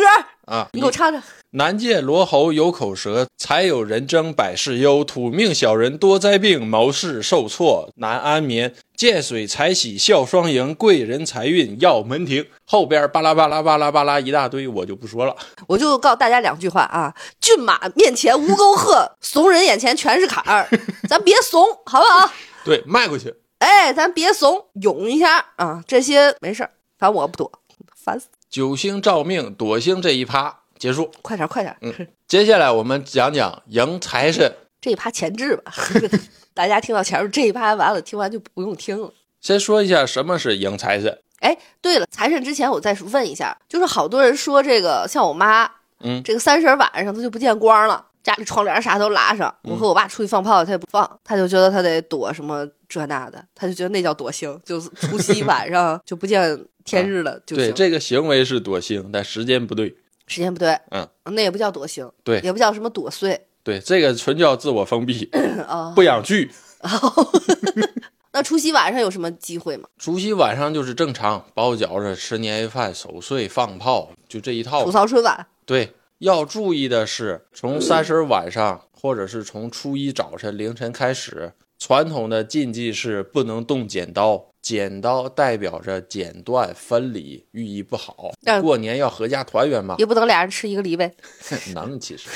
[0.47, 1.23] 啊，你给我唱唱。
[1.53, 5.03] 南界罗喉有口舌，才有人争百事忧。
[5.03, 8.75] 土命小人多灾病，谋事受挫难安眠。
[8.97, 12.47] 见水才喜笑双迎，贵人财运要门庭。
[12.67, 15.35] 后边巴拉巴拉巴拉巴拉一大堆，我就不说了。
[15.67, 20.69] 我就告诉大家两句话啊：骏马面前无沟壑，怂人眼前全是坎儿。
[21.09, 22.33] 咱别怂，好不好？
[22.65, 23.35] 对，迈过去。
[23.59, 25.83] 哎，咱别怂，勇一下啊！
[25.87, 27.51] 这些没事儿，反正我不躲，
[27.97, 28.29] 烦死。
[28.51, 31.13] 九星照命，躲星这一趴结束。
[31.23, 34.53] 快点，快点，嗯接下来我们讲讲迎财神。
[34.81, 35.73] 这一趴前置吧。
[36.53, 39.13] 大家听到前面这一趴完了，听完就不用听了。
[39.41, 41.17] 先说一下什么是迎财神。
[41.39, 49.55] 哎，对了，财神之前我再问一下，就是好多人说这个，像我妈，嗯这个三十晚上她就不见光了，家里窗帘啥都拉上。
[49.63, 59.97] 我和我爸出去放炮，她也不放，她就觉得她得躲什么这那的，他就觉得那叫躲星，就是除夕晚上就不见天日了，就对，这个行为是躲星，但时间不对。
[60.27, 65.29] 时间不对，嗯，那也不叫躲星，对也不叫什么躲岁对，这个纯叫自我封闭，
[65.67, 65.93] 啊。
[65.95, 66.51] 不养剧。
[68.33, 69.89] 那除夕晚上有什么机会吗？
[69.99, 74.93] 除夕晚上就是正常包饺子、吃年夜饭、守岁、放炮，就这一套吐。
[74.93, 84.47] 槽春晚，对，要注意的是，从三十晚上或者是从初一早晨凌晨开始，传统的禁忌是不能动剪刀。
[84.63, 88.31] 剪刀代表着剪断、分离，寓意不好。
[88.61, 91.11] 过年要合家团圆嘛，也不能俩人吃一个梨呗。
[91.75, 92.29] 能其实。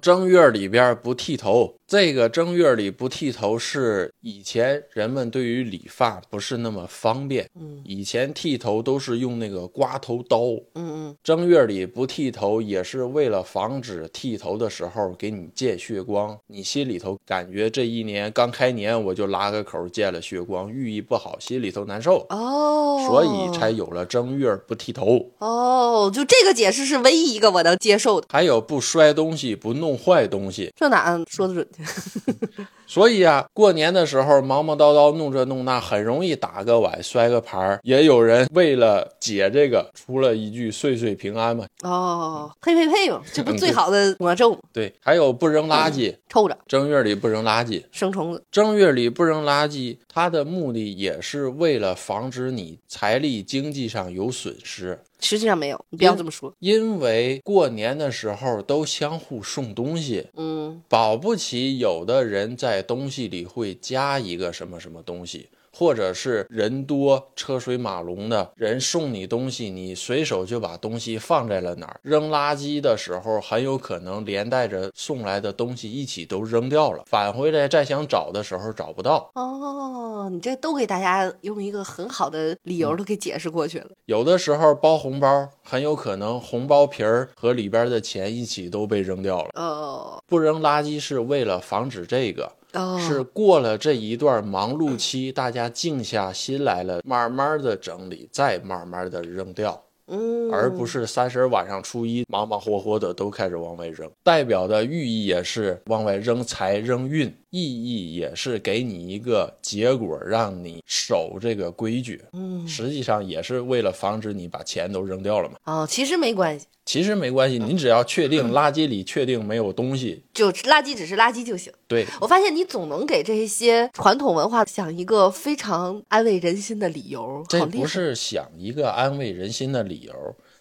[0.00, 10.40] 正月里边不剃头，这个正月里不剃头是以前人们对于理发不是那么方便，嗯以前剃头都是用那个刮头刀。
[10.74, 25.24] 嗯嗯，正月里不剃头也是为了防止剃头的时候给你见血光，你心里头感觉这一年刚开年我就拉个口见了血光，寓意不好，心里头难受，哦，所以才有了正月不剃头。
[25.38, 28.26] 哦，就这个解释是唯一一个我能接受的。
[28.28, 30.72] 还有不摔东西，不弄坏东西。
[30.74, 31.68] 这哪说的准？
[32.86, 37.80] 所以啊，过年的时候忙忙叨叨弄这弄那，很容易打个碗、摔个盘儿。
[37.82, 41.66] 也有人为了解这个，出了一句“岁岁平安”嘛。
[41.82, 44.60] 哦，呸呸呸嘛，这不嗯最好的魔咒吗？
[44.72, 47.82] 对，还有不扔垃圾，臭着正月里不扔垃圾。
[47.90, 48.42] 生虫子。
[48.50, 55.00] 正月里不扔垃圾，它的目的也是为了防止你财力经济上有损失。
[55.20, 56.52] 实际上没有，你不要这么说。
[56.58, 65.48] 因为过年的时候都相互送东西，嗯，保不齐有的人在东西里会加一个什么什么东西，
[65.78, 79.30] 或者是人多车水马龙的人送你东西，你随手就把东西放在了哪儿，扔垃圾的时候很有可能连带着送来的东西一起都扔掉了，返回来再想找的时候找不到。
[79.34, 83.90] 哦，你这都给大家用一个很好的理由都给解释过去了。
[84.06, 89.50] 有的时候包红包，很有可能红包皮儿和里边的钱一起都被扔掉了。
[89.56, 92.50] 哦不扔垃圾是为了防止这个。
[92.76, 104.10] 哦，是过了这一段忙碌期，大家静下心来了，慢慢的整理，再慢慢的扔掉，嗯，而不是三十晚上初一忙忙活活的都开始往外扔。
[104.22, 112.22] 代表的寓意也是往外扔财扔运，意义也是给你一个结果，让你守这个规矩。
[112.32, 115.56] 嗯实际上也是为了防止你把钱都扔掉了嘛。
[115.64, 121.72] 哦，其实没关系，其实没关系，你只要确定垃圾里确定没有东西，就垃圾只是垃圾就行。
[121.88, 127.66] 对，我发现你总能给这些传统文化想一个非常安慰人心的理由，好这。
[127.66, 130.14] 不是想一个安慰人心的理由，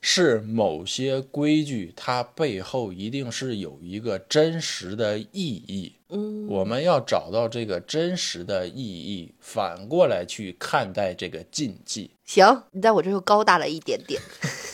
[0.08, 5.94] 是某些规矩它背后一定是有一个真实的意义。
[6.10, 12.12] 嗯，我们要找到这个真实的意义，反过来去看待这个禁忌。
[12.24, 14.22] 行，你在我这又高大了一点点。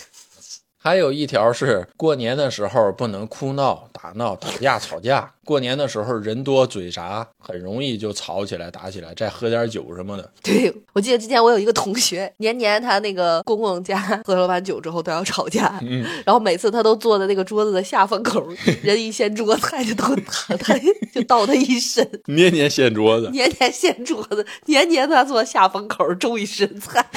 [0.84, 5.32] 还有一条是过年的时候不能哭闹、打闹、打架、吵架。
[5.45, 10.27] 过年的时候人多嘴杂，很容易就吵起来、打起来，再喝点酒什么的。
[10.41, 18.43] 对，我记得之前我有一个同学，年年他那个公公家喝了完酒之后都要吵架，嗯，然后每次他都坐在那个桌子的下风口，
[18.82, 20.73] 人一掀桌子，菜就都他他
[21.13, 23.29] 就倒他一身，年年掀桌子。
[23.29, 27.05] 年年掀桌子， 年年他坐下风口种一身菜。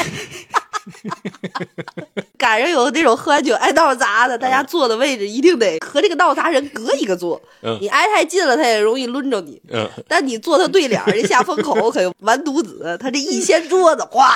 [2.36, 9.60] 赶上有那种喝完酒爱闹砸的，大家坐的位置一定得和这个闹砸人隔一个坐，嗯你挨太近了，他也容易抡着你。
[9.70, 14.34] 嗯，但你坐他对脸儿，这下风口可完犊子，他这一掀桌子，哗，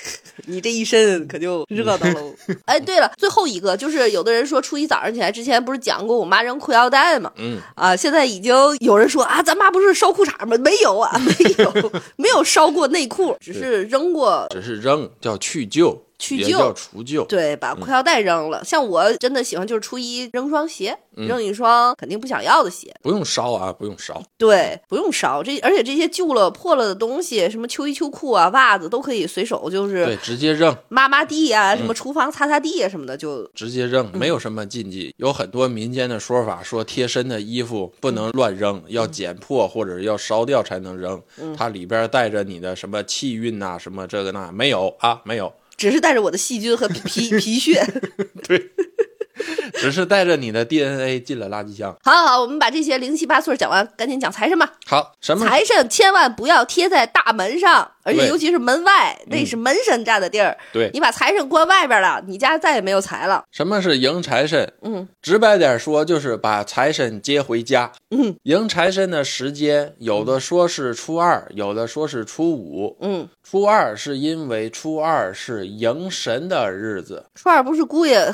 [0.46, 2.34] 你这一身可就热闹喽。
[2.66, 7.32] 哎，对了，最后一个就是有的人说初一早上起来之前不是讲过我妈扔裤腰带吗？
[7.36, 10.56] 嗯，啊，现在已经有人说啊，咱妈不是烧裤衩吗？
[10.58, 17.24] 没有啊，没有，没有烧过内裤，只是扔过只是扔叫去旧，去旧叫除旧。
[17.24, 18.62] 对，把裤腰带扔了。
[18.64, 22.94] 像我真的喜欢，就是初一扔双鞋，嗯扔一双肯定不想要的鞋。
[23.02, 24.22] 不用烧啊，不用烧。
[24.36, 35.14] 对，不用烧这，而且这些旧了破了的东西，什么秋衣秋裤啊、袜子都可以随手就是对，直接扔，抹抹地啊，嗯什么厨房擦擦地啊什么的，就直接扔，没有什么禁忌。
[35.16, 41.20] 有很多民间的说法，说贴身的衣服不能乱扔，要剪破或者要烧掉才能扔。
[41.56, 47.82] 它里边带着你的什么气运呐、什么这个那没有啊，没有，只是带着我的细菌和皮 皮屑。
[48.46, 48.70] 对。
[49.72, 51.96] 只是带着你的 DNA 进了垃圾箱。
[52.02, 54.70] 好好好，我们把这些零七八碎讲完，赶紧讲财神吧。
[54.86, 55.46] 好，什么？
[55.48, 60.56] 财神千万不要贴在大门上，而且尤其是门外，那是门神站的地儿。
[60.72, 63.44] 对，你把财神关外边了，你家再也没有财了。
[63.50, 64.72] 什么是迎财神？
[64.82, 67.92] 嗯，直白点说，就是把财神接回家。
[68.10, 72.96] 嗯，迎财神的时间，有的说是初二，有的说是初五。
[73.00, 78.32] 嗯，初二是因为初二是迎神的日子，初二不是姑爷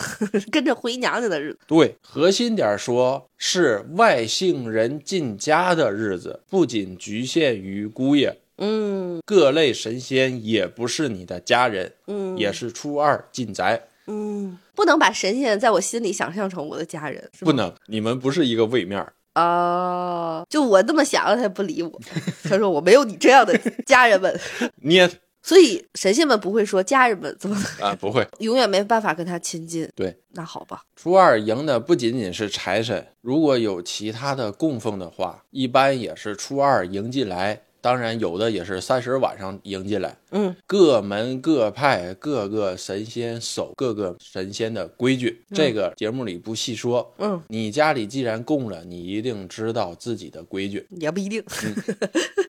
[0.51, 1.59] 跟着回娘家的日子。
[1.67, 13.89] 对，核心点说是外姓人进家的日子，不仅局限于姑爷，嗯各类神仙也不是你的家人，嗯也是初二进宅。
[14.07, 19.13] 嗯，不能把神仙在我心里想象成我的家人，是不能，你们不是一个位面儿。
[19.33, 22.01] 啊、就我这么想，他也不理我。
[22.45, 23.55] 他说我没有你这样的
[23.85, 24.41] 家人们，
[24.83, 25.11] 捏
[25.43, 28.27] 所以神仙们不会说家人们怎么啊，不会。
[28.41, 29.87] 永远没办法跟他亲近。
[29.95, 37.61] 对，那好吧，初二迎的不仅仅是财神，如果有其他的供奉的话，一般也是初二迎进来。
[37.87, 40.17] 当然，有的也是三十晚上迎进来。
[40.37, 47.11] 嗯，各门各派各个神仙守各个神仙的规矩，这个节目里不细说。
[47.17, 50.87] 嗯，你家里既然供了，你一定知道自己的规矩。
[50.91, 51.43] 也不一定。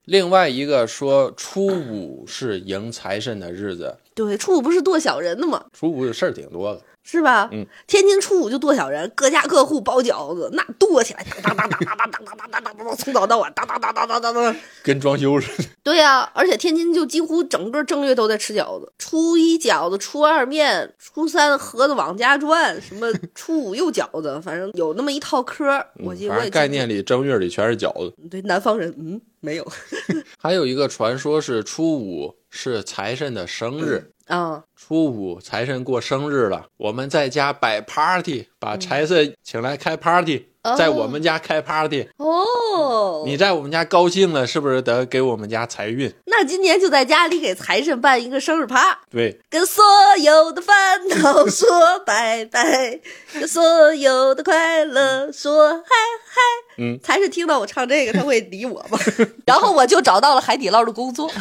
[0.04, 5.66] 另外一个说，初五是迎财神的日子，对，初五不是剁小人的吗？
[5.72, 6.82] 初五事儿挺多的。
[7.10, 7.48] 是吧？
[7.54, 14.54] 嗯，天津初五就剁小人，各家各户包饺子，那剁起来，当当当当当当当当当当当，从早到晚，当当当当当当当。
[14.84, 15.70] 跟装修似的。
[15.84, 25.86] 对呀、而且天津就几乎整个正月都在吃饺子，初一饺子，初二面，初三盒子往家转，什么 初五又饺子，反正有那么一套嗑儿。
[26.04, 28.14] 我记得我概念里正月里全是饺子。
[28.30, 29.68] 对南方人，嗯，没有
[30.38, 42.10] 还有一个传说是初五是财神的生日，啊，初五财神过生日了，我们在家摆 party，把财神请来开 party，、哦在我们家开 party。
[42.18, 46.14] 哦，你在我们家高兴了，是不是得给我们家财运？
[46.26, 49.00] 那今年就在家里给财神办一个生日趴。
[49.10, 49.82] 对，跟所
[50.22, 50.76] 有的烦
[51.08, 51.70] 恼说
[52.06, 53.00] 拜拜，
[53.34, 56.42] 跟所有的快乐说嗨嗨。
[56.80, 59.00] 嗯，财神听到我唱这个，他会理我吗？
[59.48, 61.32] 然后我就找到了海底捞的工作。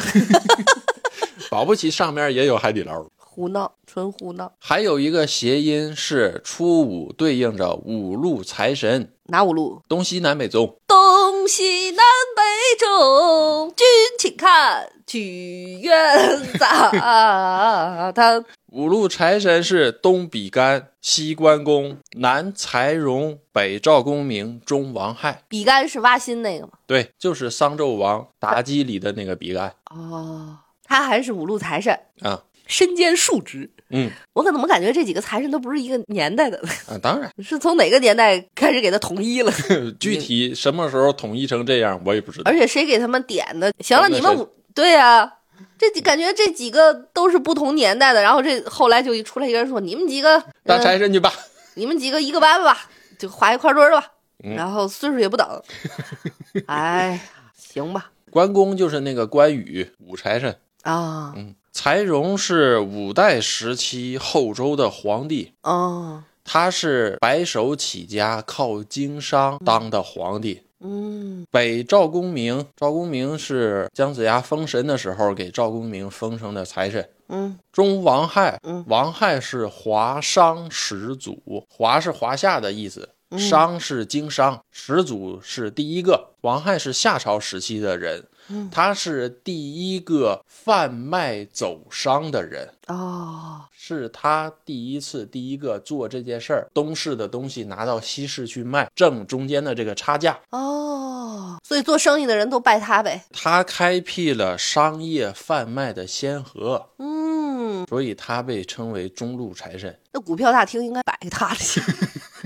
[1.57, 3.03] 保不齐上面也有海底捞。
[3.17, 4.53] 胡闹，纯胡闹。
[4.59, 9.81] 还有一个谐音是初五对应着五路财神，哪五路？
[9.89, 10.77] 东西南北中。
[10.85, 12.05] 东西南
[12.35, 12.43] 北
[12.77, 13.87] 中，君
[14.19, 18.45] 请看，曲苑杂谈。
[18.71, 25.41] 五路财神是东比干、西关公、南财荣、北赵公明、中王亥。
[25.47, 26.73] 比干是挖心那个吗？
[26.85, 32.43] 对，就是商纣王妲己里的那个比干哦，他还是五路财神，啊。
[32.65, 33.69] 身兼数职。
[33.89, 36.61] 嗯我可怎么感觉这几个财神都不是一个年代的？
[36.89, 39.51] 啊，当然，是从哪个年代开始给他统一了？
[39.97, 42.53] 具体什么时候统一成这样，我也不知道而。
[42.53, 43.71] 且谁给他们点的？
[43.79, 45.31] 行了，你们五对呀、
[45.77, 51.31] 这几感觉这几个都是不同年代的，然后这后来就出来一个人说：“你们几个当呃财神去吧。
[51.75, 54.11] 你们几个一个班吧，就划一块堆儿吧。
[54.43, 55.63] 嗯然后岁数也不等，
[56.67, 57.19] 哎呀，
[57.55, 60.53] 行吧，关公就是那个关羽，五财神。
[60.83, 70.63] 啊，嗯，柴荣是五代时期后周的皇帝，哦，他是白手起家，靠经商当的皇帝。
[70.79, 71.45] 嗯。
[71.51, 77.09] 北赵公明，赵公明是姜子牙封神的时候给赵公明封成的财神。
[77.29, 77.57] 嗯。
[77.71, 83.39] 中王亥嗯，王亥是华商始祖，华是华夏的意思，嗯。
[83.39, 86.29] 商是经商，始祖是第一个。
[86.41, 92.73] 王亥是夏朝时期的人，嗯他是第一个贩卖走商的人。
[92.87, 100.39] 哦，是他第一次第一个做这件事儿，东市的东西拿到西市去卖，挣中间的这个差价。
[100.51, 103.25] 哦，所以做生意的人都拜他呗。
[103.33, 109.99] 他开辟了商业贩卖的先河，嗯，所以他被称为中路财神。
[110.13, 111.59] 那股票大厅应该摆个他的，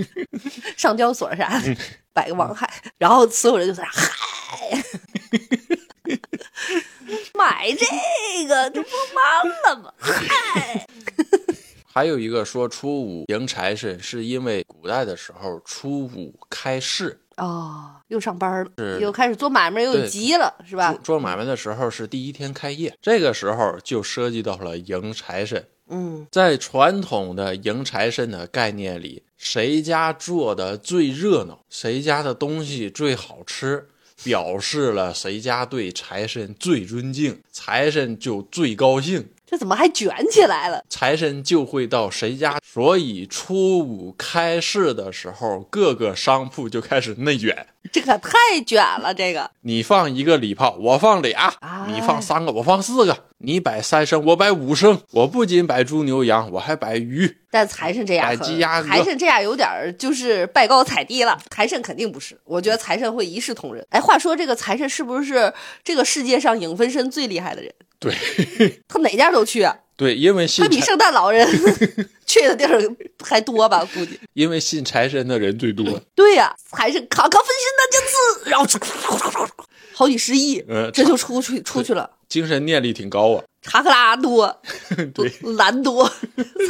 [0.76, 1.78] 上交所啥的，
[2.14, 4.84] 摆个王海，然后所有人就在那儿嗨，
[7.38, 9.94] 买这个这不忙了吗？
[10.00, 10.88] 嗨，
[11.86, 21.02] 还有一个说初五迎财神，是因为古代的时候初五开市，哦，又上班了，是又开始做买卖，又急了，是吧做？
[21.02, 25.68] 做买卖的时候是第一天开业，这个时候就涉及到了迎财神。
[25.94, 33.90] 嗯，在传统的迎财神的概念里，谁家做的最热闹，谁家的东西最好吃，
[34.24, 40.82] 表示了谁家对财神最尊敬，财神就最高兴，这怎么还卷起来了？
[40.90, 42.58] 财神就会到谁家。
[42.64, 47.68] 所以初五开市的时候，各个商铺就开始内卷。
[47.92, 54.98] 这可太卷了，这个你放一个礼炮，我放俩；哎你放三个，我放四个；你摆三牲，我摆五牲。
[55.12, 57.40] 我不仅摆猪牛羊，我还摆鱼。
[57.50, 61.38] 但财神这样摆，鸡鸭财神这样有点儿就是拜高踩低了。
[61.50, 63.86] 财神肯定不是，我觉得财神会一视同仁。
[63.90, 67.74] 哎，话说这个财神是不是这个世界上影分身最厉害的人？
[68.02, 68.14] 对
[68.90, 71.48] 他哪家都去啊，对，因为信，他比圣诞老人
[72.26, 72.82] 去的地儿
[73.24, 73.88] 还多吧？
[73.94, 74.20] 估计。
[74.34, 75.86] 因为信财神的人最多。
[76.16, 79.48] 对呀、财神卡卡分身的这次，然后
[79.94, 82.10] 好几十亿，嗯，这就出去出去了。
[82.28, 83.44] 精神念力挺高啊。
[83.62, 84.62] 查克拉多，
[85.14, 86.10] 对，蓝多，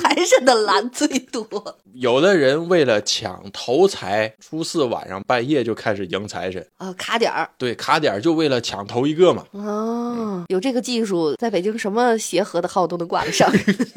[0.02, 1.78] 财神的蓝最多。
[1.94, 6.66] 有的人为了抢头财，初四晚上半夜就开始迎财神。
[6.78, 9.46] 啊，卡点儿对，卡点儿就为了抢头一个嘛。
[9.52, 13.50] 哦，有这个技术，在北京什么协和的号都能挂得上。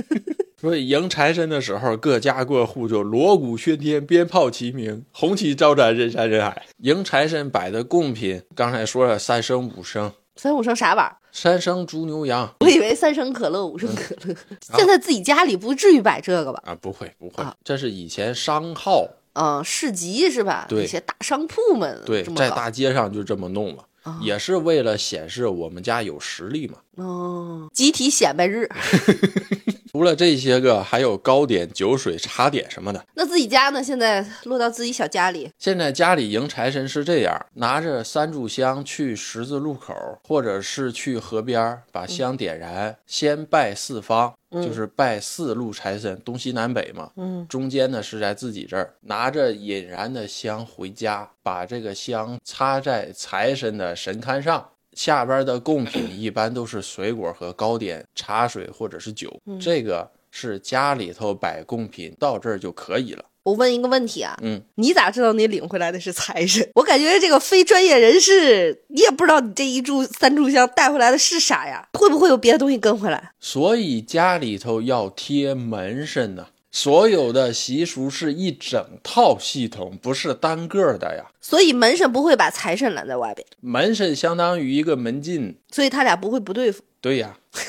[0.60, 6.64] 所以迎财神的时候，各家各户就锣鼓喧天，鞭炮齐鸣，红旗招展，人山人海。
[6.78, 11.16] 迎财神摆的贡品，刚才说了三牲五牲，三五升啥玩意儿？
[11.34, 14.34] 三升猪牛羊我以为三升可乐，五升可乐。
[14.76, 16.62] 现在自己家里不至于摆这个吧？
[16.64, 20.64] 啊，不会不会啊，这是以前商号，嗯，市集是吧？
[20.68, 26.78] 对一些大商铺们对，在大街上就这么弄嘛，啊也是为了显示我们家有实力嘛。
[27.04, 28.68] 哦，集体显摆日。
[29.94, 33.06] 除了这些个，还有糕点、酒水、茶点什么的。
[33.14, 33.80] 那自己家呢？
[33.80, 47.12] 现在落到自己小家里，现在家里迎财神是这样：拿着三炷香去十字路口，或者是去河边儿，把香点燃，先拜四方，就是拜四路财神，东西南北嘛。
[47.14, 54.70] 嗯，中间呢是在自己这儿，拿着引燃的香回家，把这个香插在财神的神龛上。
[54.94, 59.30] 下边的贡品 一般都是水果和糕点、茶水或者是酒，
[59.60, 63.24] 这个是家里头摆贡品到这儿就可以了。
[63.44, 66.66] 我问一个问题啊，嗯，你咋知道你领回来的是财神？
[66.76, 71.86] 我感觉这个非专业人士，你也不知道你这一炷三炷香带回来的是啥呀？
[71.92, 73.32] 会不会有别的东西跟回来？
[73.38, 76.46] 所以家里头要贴门神呢。
[76.74, 81.30] 所有的习俗是一整套系统，不是单个儿的呀。
[81.40, 86.82] 所以门神不会把财神拦在外边，门神相当于一个门禁，所以他俩不会不对付。
[87.00, 87.38] 对呀。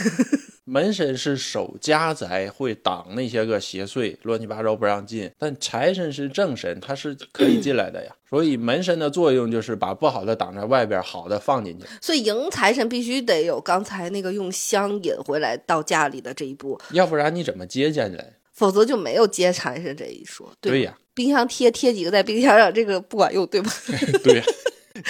[0.67, 5.29] 门神是守家宅，会挡那些个邪祟，乱七八糟不让进。
[5.37, 8.11] 但财神是正神，他是可以进来的呀。
[8.27, 11.85] 所以门神的作用就是把不好的挡在外边，好的放进去。
[12.01, 18.33] 所以迎财神必须得有刚才那个用香引回来到家里的这一步，要不然你怎么接进来？
[18.55, 20.51] 否则就没有接财神这一说。
[20.59, 23.71] 对呀，冰箱贴贴几个在冰箱上，这个不管用，对吧？
[24.23, 24.43] 对呀。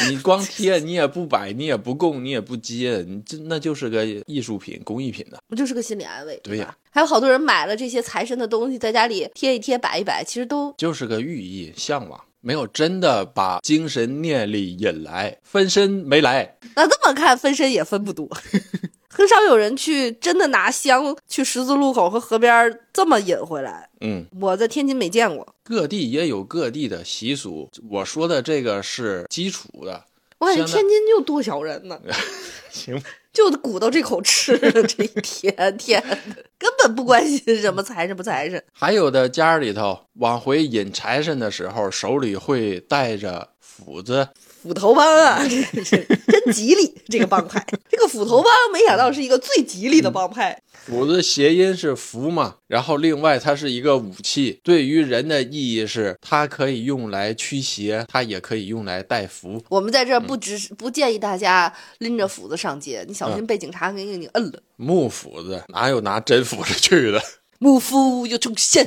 [0.10, 5.38] 你光贴，你也不摆，你也不供，你也不接，你这那就是个艺术品、工艺品的。
[5.48, 6.40] 不就是个心理安慰？
[6.44, 16.58] 对呀还有好多人买了这些财神的东西，在家里贴一贴、摆一摆，其实都就是个寓意、向往，没有真的把精神念力引来，分身没来。
[16.76, 18.28] 那这么看分身也分不多，
[19.16, 23.90] 很少有人去真的拿香去十字路口和河边儿这么引回来。
[24.02, 27.70] 嗯，我在天津没见过，各地也有各地的习俗。
[27.90, 30.04] 我说的这个是基础的，
[30.40, 32.00] 我感觉天津就多少人呢，
[32.70, 33.02] 行，
[33.32, 36.18] 就鼓捣这口吃的， 这一天天的，
[36.60, 38.62] 根本不关心什么财神不财神。
[38.74, 44.28] 还有的家里头往回引财神的时候，手里会带着斧子，
[44.62, 46.94] 斧头帮啊，这是真吉利！
[47.08, 50.62] 这个帮派，这个斧头帮没想到是一个最吉利的帮派。
[50.86, 59.64] 斧子谐音是符嘛，然后另外它是一个武器，对于人的意义是它可以用来驱邪，它也可以用来带福。
[59.70, 64.62] 我们在这儿不只是不建议大家拎着斧子上街，你小心被警察给你摁了。
[64.76, 67.22] 木斧子哪有拿真斧子去的？
[67.58, 68.86] 木斧又出现，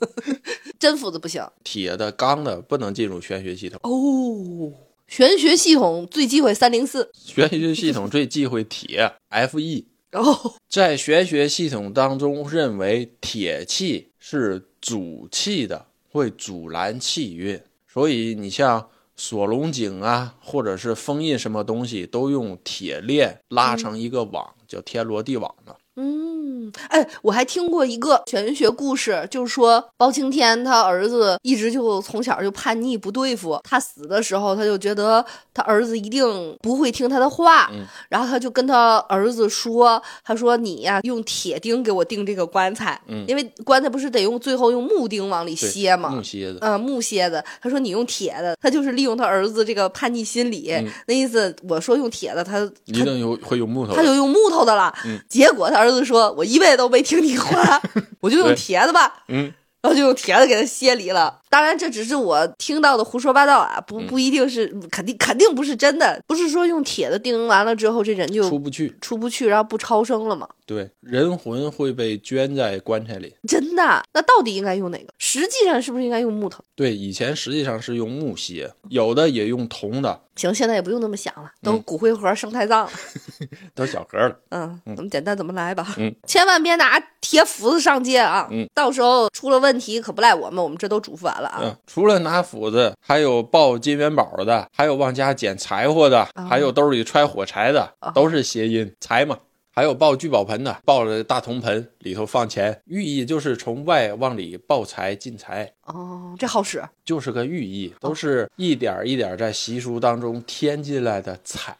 [0.80, 3.78] 真斧子不行铁的、钢的不能进入玄学系统。
[3.84, 4.72] 哦。
[5.10, 17.60] 玄学系统最忌讳三零四，玄学系统最忌讳铁 Fe，然后，在玄学系统当中认为铁气是阻气的，会阻拦气运，
[17.92, 25.76] 所以你像锁龙井啊，或者是封印什么东西，都用铁链拉成一个网，叫天罗地网的。
[26.02, 35.22] 嗯，哎，我还听过一个玄学故事，就是说包青天他儿子一直就从小就叛逆不对付，他死的时候他就觉得
[35.52, 46.08] 他儿子一定不会听他的话，嗯然后他就跟他儿子说，他说你呀、用铁钉给我钉这个棺材，嗯因为棺材不是得用最后用木钉往里楔吗？
[46.08, 46.58] 木楔子。
[46.62, 50.72] 呃，木楔子，他说你用铁的，他就是利用他儿子这个叛逆心理，
[51.06, 54.90] 那意思我说用铁的，他一定有会用木头，他就用木头的了。
[55.04, 57.80] 嗯结果他儿子说：“我一辈子都没听你话，
[58.20, 61.39] 我就用铁的吧。”嗯，然后就用铁的给他歇离了。
[61.50, 66.22] 当然，这只是我听到的胡说八道啊，嗯不不一定是，肯定肯定不是真的。
[66.26, 68.96] 不是说用铁的钉完了之后，这人就出不去。
[69.00, 70.48] 出不去，然后不超生了吗？
[70.64, 73.34] 对，人魂会被捐在棺材里。
[73.48, 73.82] 真的？
[74.14, 75.12] 那到底应该用哪个？
[75.18, 76.62] 实际上是不是应该用木头？
[76.76, 82.90] 对，以前实际上是用木楔，有的也用铜的，行，现在也不用那么想了，都嗯骨灰盒、生态葬了。
[83.74, 84.36] 都小盒了。
[84.50, 85.94] 嗯，怎么简单怎么来吧。
[85.98, 88.46] 嗯，千万别拿铁斧子上街啊！
[88.52, 91.60] 嗯，到时候出了问题可不赖我们，我们这都嘱咐完了啊。
[91.62, 99.38] 嗯，除了拿斧子，还有抱金元宝的，还有往家捡柴火的，还有兜里揣火柴的，哦都是谐音财嘛。
[99.72, 106.82] 还有抱聚宝盆的，抱着大铜盆里头放钱，寓意就是从外往里抱财进财，哦，这好使。
[107.04, 111.78] 就是个寓意，都是一点儿一点儿在习俗当中添进来的彩，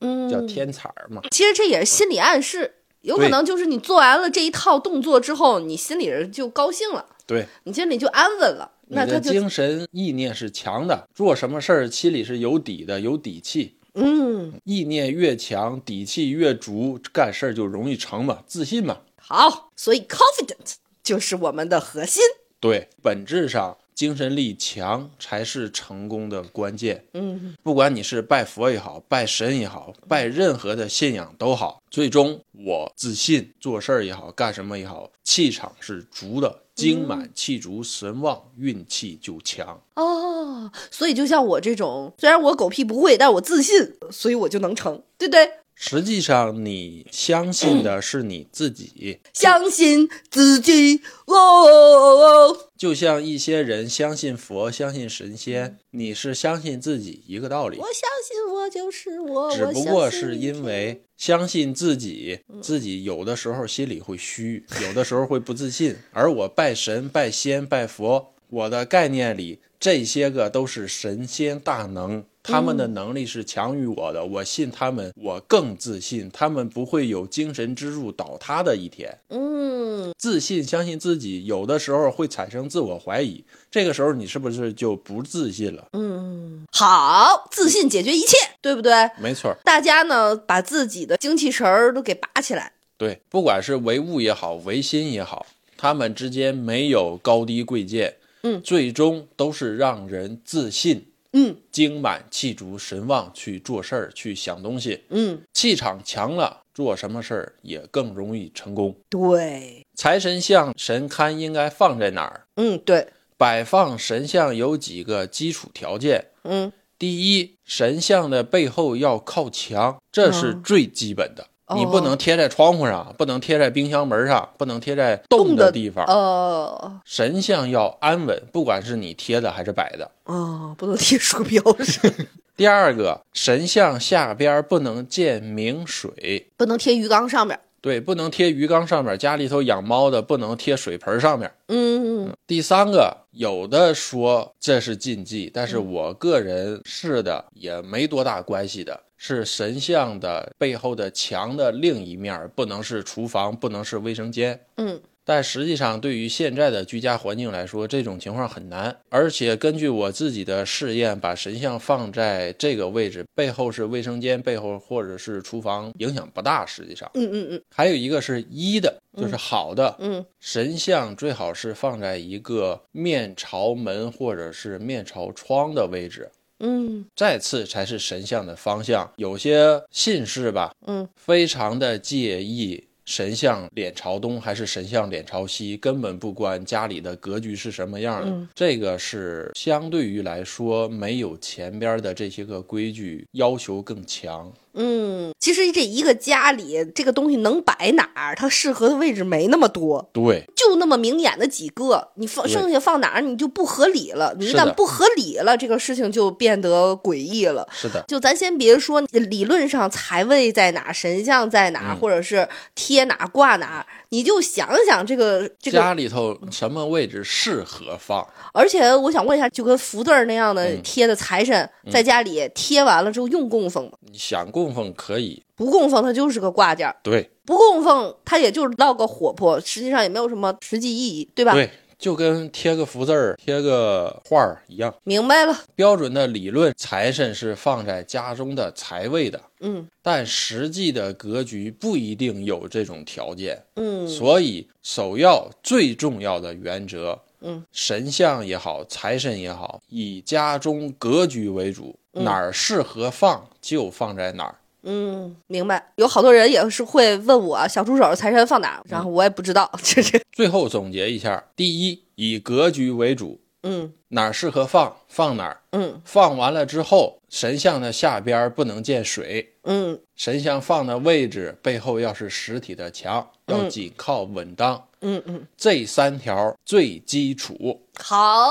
[0.00, 1.22] 嗯，叫添彩儿嘛。
[1.30, 8.72] 其实这也是心理暗示，有可能就是你做完了这一套动作之后，你心里就高兴了，对，你心里就安稳了。
[8.88, 13.76] 你的那他精神意念是强的，做什么事儿心里是有底的，有底气。
[13.94, 18.98] 嗯意念越强，底气越足，干事儿就容易成嘛，自信嘛。
[19.16, 22.22] 好，所以 confident 就是我们的核心。
[22.60, 27.04] 对，本质上精神力强才是成功的关键。
[27.14, 39.82] 嗯不管你是拜佛也好，拜神也好，拜任何的信仰都好，最终我自信，做事儿也好，干什么也好，气场是足的，精满气足，神旺，运气就强。
[39.96, 45.50] 哦，所以就像我这种，虽然我狗屁不会，但我自信，所以我就能成，对不对？
[45.80, 52.70] 实际上，你相信的是你自己，相信自己，哦，哦,哦。
[52.76, 57.78] 就像一些人相信佛、相信神仙，你是相信自己一个道理。
[57.78, 57.86] 我。
[57.86, 65.96] 相信我就是我，只不过是因为相信自己，自己有的时候心里会虚，有的时候会不自信。
[66.12, 79.16] 而我拜神、拜仙、拜佛，我的概念里这些个都是神仙大能，他们的能力是强于我的，我信他们，我更自信，他们不会有精神支柱倒塌的一天。
[79.28, 85.86] 嗯，自信，相信自己，有的时候会产生自我怀疑，这个时候你是不是就不自信了？
[85.92, 88.92] 嗯，好，自信解决一切，对不对？
[89.20, 89.56] 没错儿。
[89.62, 92.72] 大家呢，把自己的精气神儿都给拔起来。
[92.96, 108.96] 对，不管是唯物也好，唯心也好，他们之间没有高低贵贱，嗯最终都是让人自信、嗯精满气足、神旺去做事儿、去想东西，嗯，气场强了，做什么事儿也更容易成功。
[109.08, 112.46] 对，财神像、神龛应该放在哪儿？
[112.56, 116.26] 嗯对，摆放神像有几个基础条件。
[116.44, 121.46] 嗯第一，神像的背后要靠墙，这是嗯最基本的。
[121.68, 126.04] 哦你不能贴在窗户上，不能贴在冰箱门上，不能贴在动的地方。
[126.06, 130.10] 呃，神像要安稳，不管是你贴的还是摆的。
[130.24, 132.10] 哦，不能贴鼠标上。
[132.56, 137.60] 第二个，神像下边不能见明水，不能贴鱼缸上面。
[137.80, 139.16] 对，不能贴鱼缸上面。
[139.16, 141.48] 家里头养猫的不能贴水盆上面。
[141.68, 148.98] 嗯，第三个，有的说这是禁忌，但是我个人是的，也没多大关系的。
[149.18, 154.58] 是神像的背后的墙的另一面，不能是厨房，不能是卫生间。
[154.76, 154.98] 嗯。
[155.24, 158.96] 但实际上，对于现在的居家环境来说，这种情况很难。
[159.10, 166.64] 而且根据我自己的试验，把神像放在这个位置，背后是卫生间，背后或者是厨房，影响不大。
[166.64, 167.62] 实际上，嗯嗯嗯。
[167.68, 169.94] 还有一个是一的，就是好的。
[169.98, 170.24] 嗯。
[170.40, 176.30] 神像最好是放在一个面朝门或者是面朝窗的位置。
[176.60, 177.04] 嗯。
[177.14, 179.10] 再次才是神像的方向。
[179.16, 182.84] 有些信士吧，嗯，非常的介意。
[183.04, 188.46] 神像脸朝东还是神像脸朝西，根本不关家里的格局是什么样的。
[188.54, 194.52] 这个是相对于来说，没有前边的这些个规矩要求更强。
[194.74, 204.34] 嗯，其实这一个家里这个东西能摆哪儿，它适合的位置没那么多，对，就那么明眼的几个，你放剩下放哪儿，你就不合理了。
[204.38, 207.66] 你一旦不合理了，这个事情就变得诡异了。
[207.72, 218.26] 是的，就咱先别说理论上财位在哪，神像在哪，或者是贴哪挂哪，你就想想这个这个家里头什么位置适合放。
[218.52, 223.92] 而且我想问一下，就跟福字那样的贴的财神，在家里贴完了之后用供奉吗？
[224.10, 226.94] 你想供奉可以，不供奉它就是个挂件。
[227.02, 231.52] 对，不供奉它也就是闹个火破，实际上也没有什么实际意义，对吧？
[231.52, 234.94] 对，就跟贴个福字儿、贴个画儿一样。
[235.04, 235.56] 明白了。
[235.74, 239.40] 标准的理论，财神是放在家中的财位的。
[239.60, 243.60] 嗯，但实际的格局不一定有这种条件。
[243.76, 247.18] 嗯，所以首要最重要的原则。
[247.40, 254.54] 嗯，神像也好，财神也好，以家中格局为主，哪儿适合放就放在哪儿。
[254.84, 255.92] 嗯，明白。
[255.96, 259.70] 有好多人也是会问我小助手财神放哪，然后我也不知道。
[259.82, 263.38] 这 是最后总结一下：第一，以格局为主。
[263.64, 265.60] 嗯，哪儿适合放放哪儿。
[265.72, 269.52] 嗯，放完了之后，神像的下边不能见水。
[269.64, 274.82] 嗯，神像放的位置背后要是实体的墙，要紧靠稳当。
[275.00, 277.82] 嗯嗯，这三条最基础。
[277.98, 278.48] 好，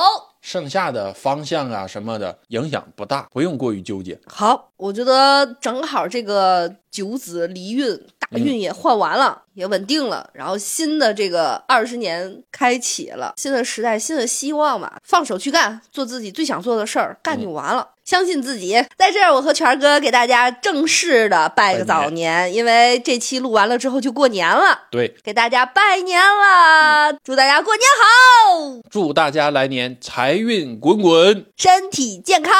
[0.47, 4.17] 剩下的方向啊什么的影响不大，不用过于纠结。
[4.27, 17.89] 好，我觉得正好这个九子离运大运也换完了，也稳定了，然后新的这个二十年开启了，新的时代，新的希望嘛，放手去干，做自己最想做的事儿，干就完了。
[18.07, 24.83] 相信自己，在这儿我和权哥给大家正式的拜个早年，因为这期录完了之后就过年了。
[24.89, 32.53] 对，给大家拜年了，祝大家过年好，祝大家来年财运滚滚，身体健康，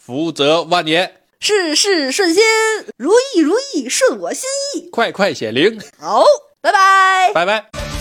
[0.00, 2.42] 福泽万年，事事顺心，
[2.96, 5.78] 如意如意，顺我心意，快快显灵。
[6.00, 6.24] 好，
[6.62, 7.95] 拜拜，拜拜。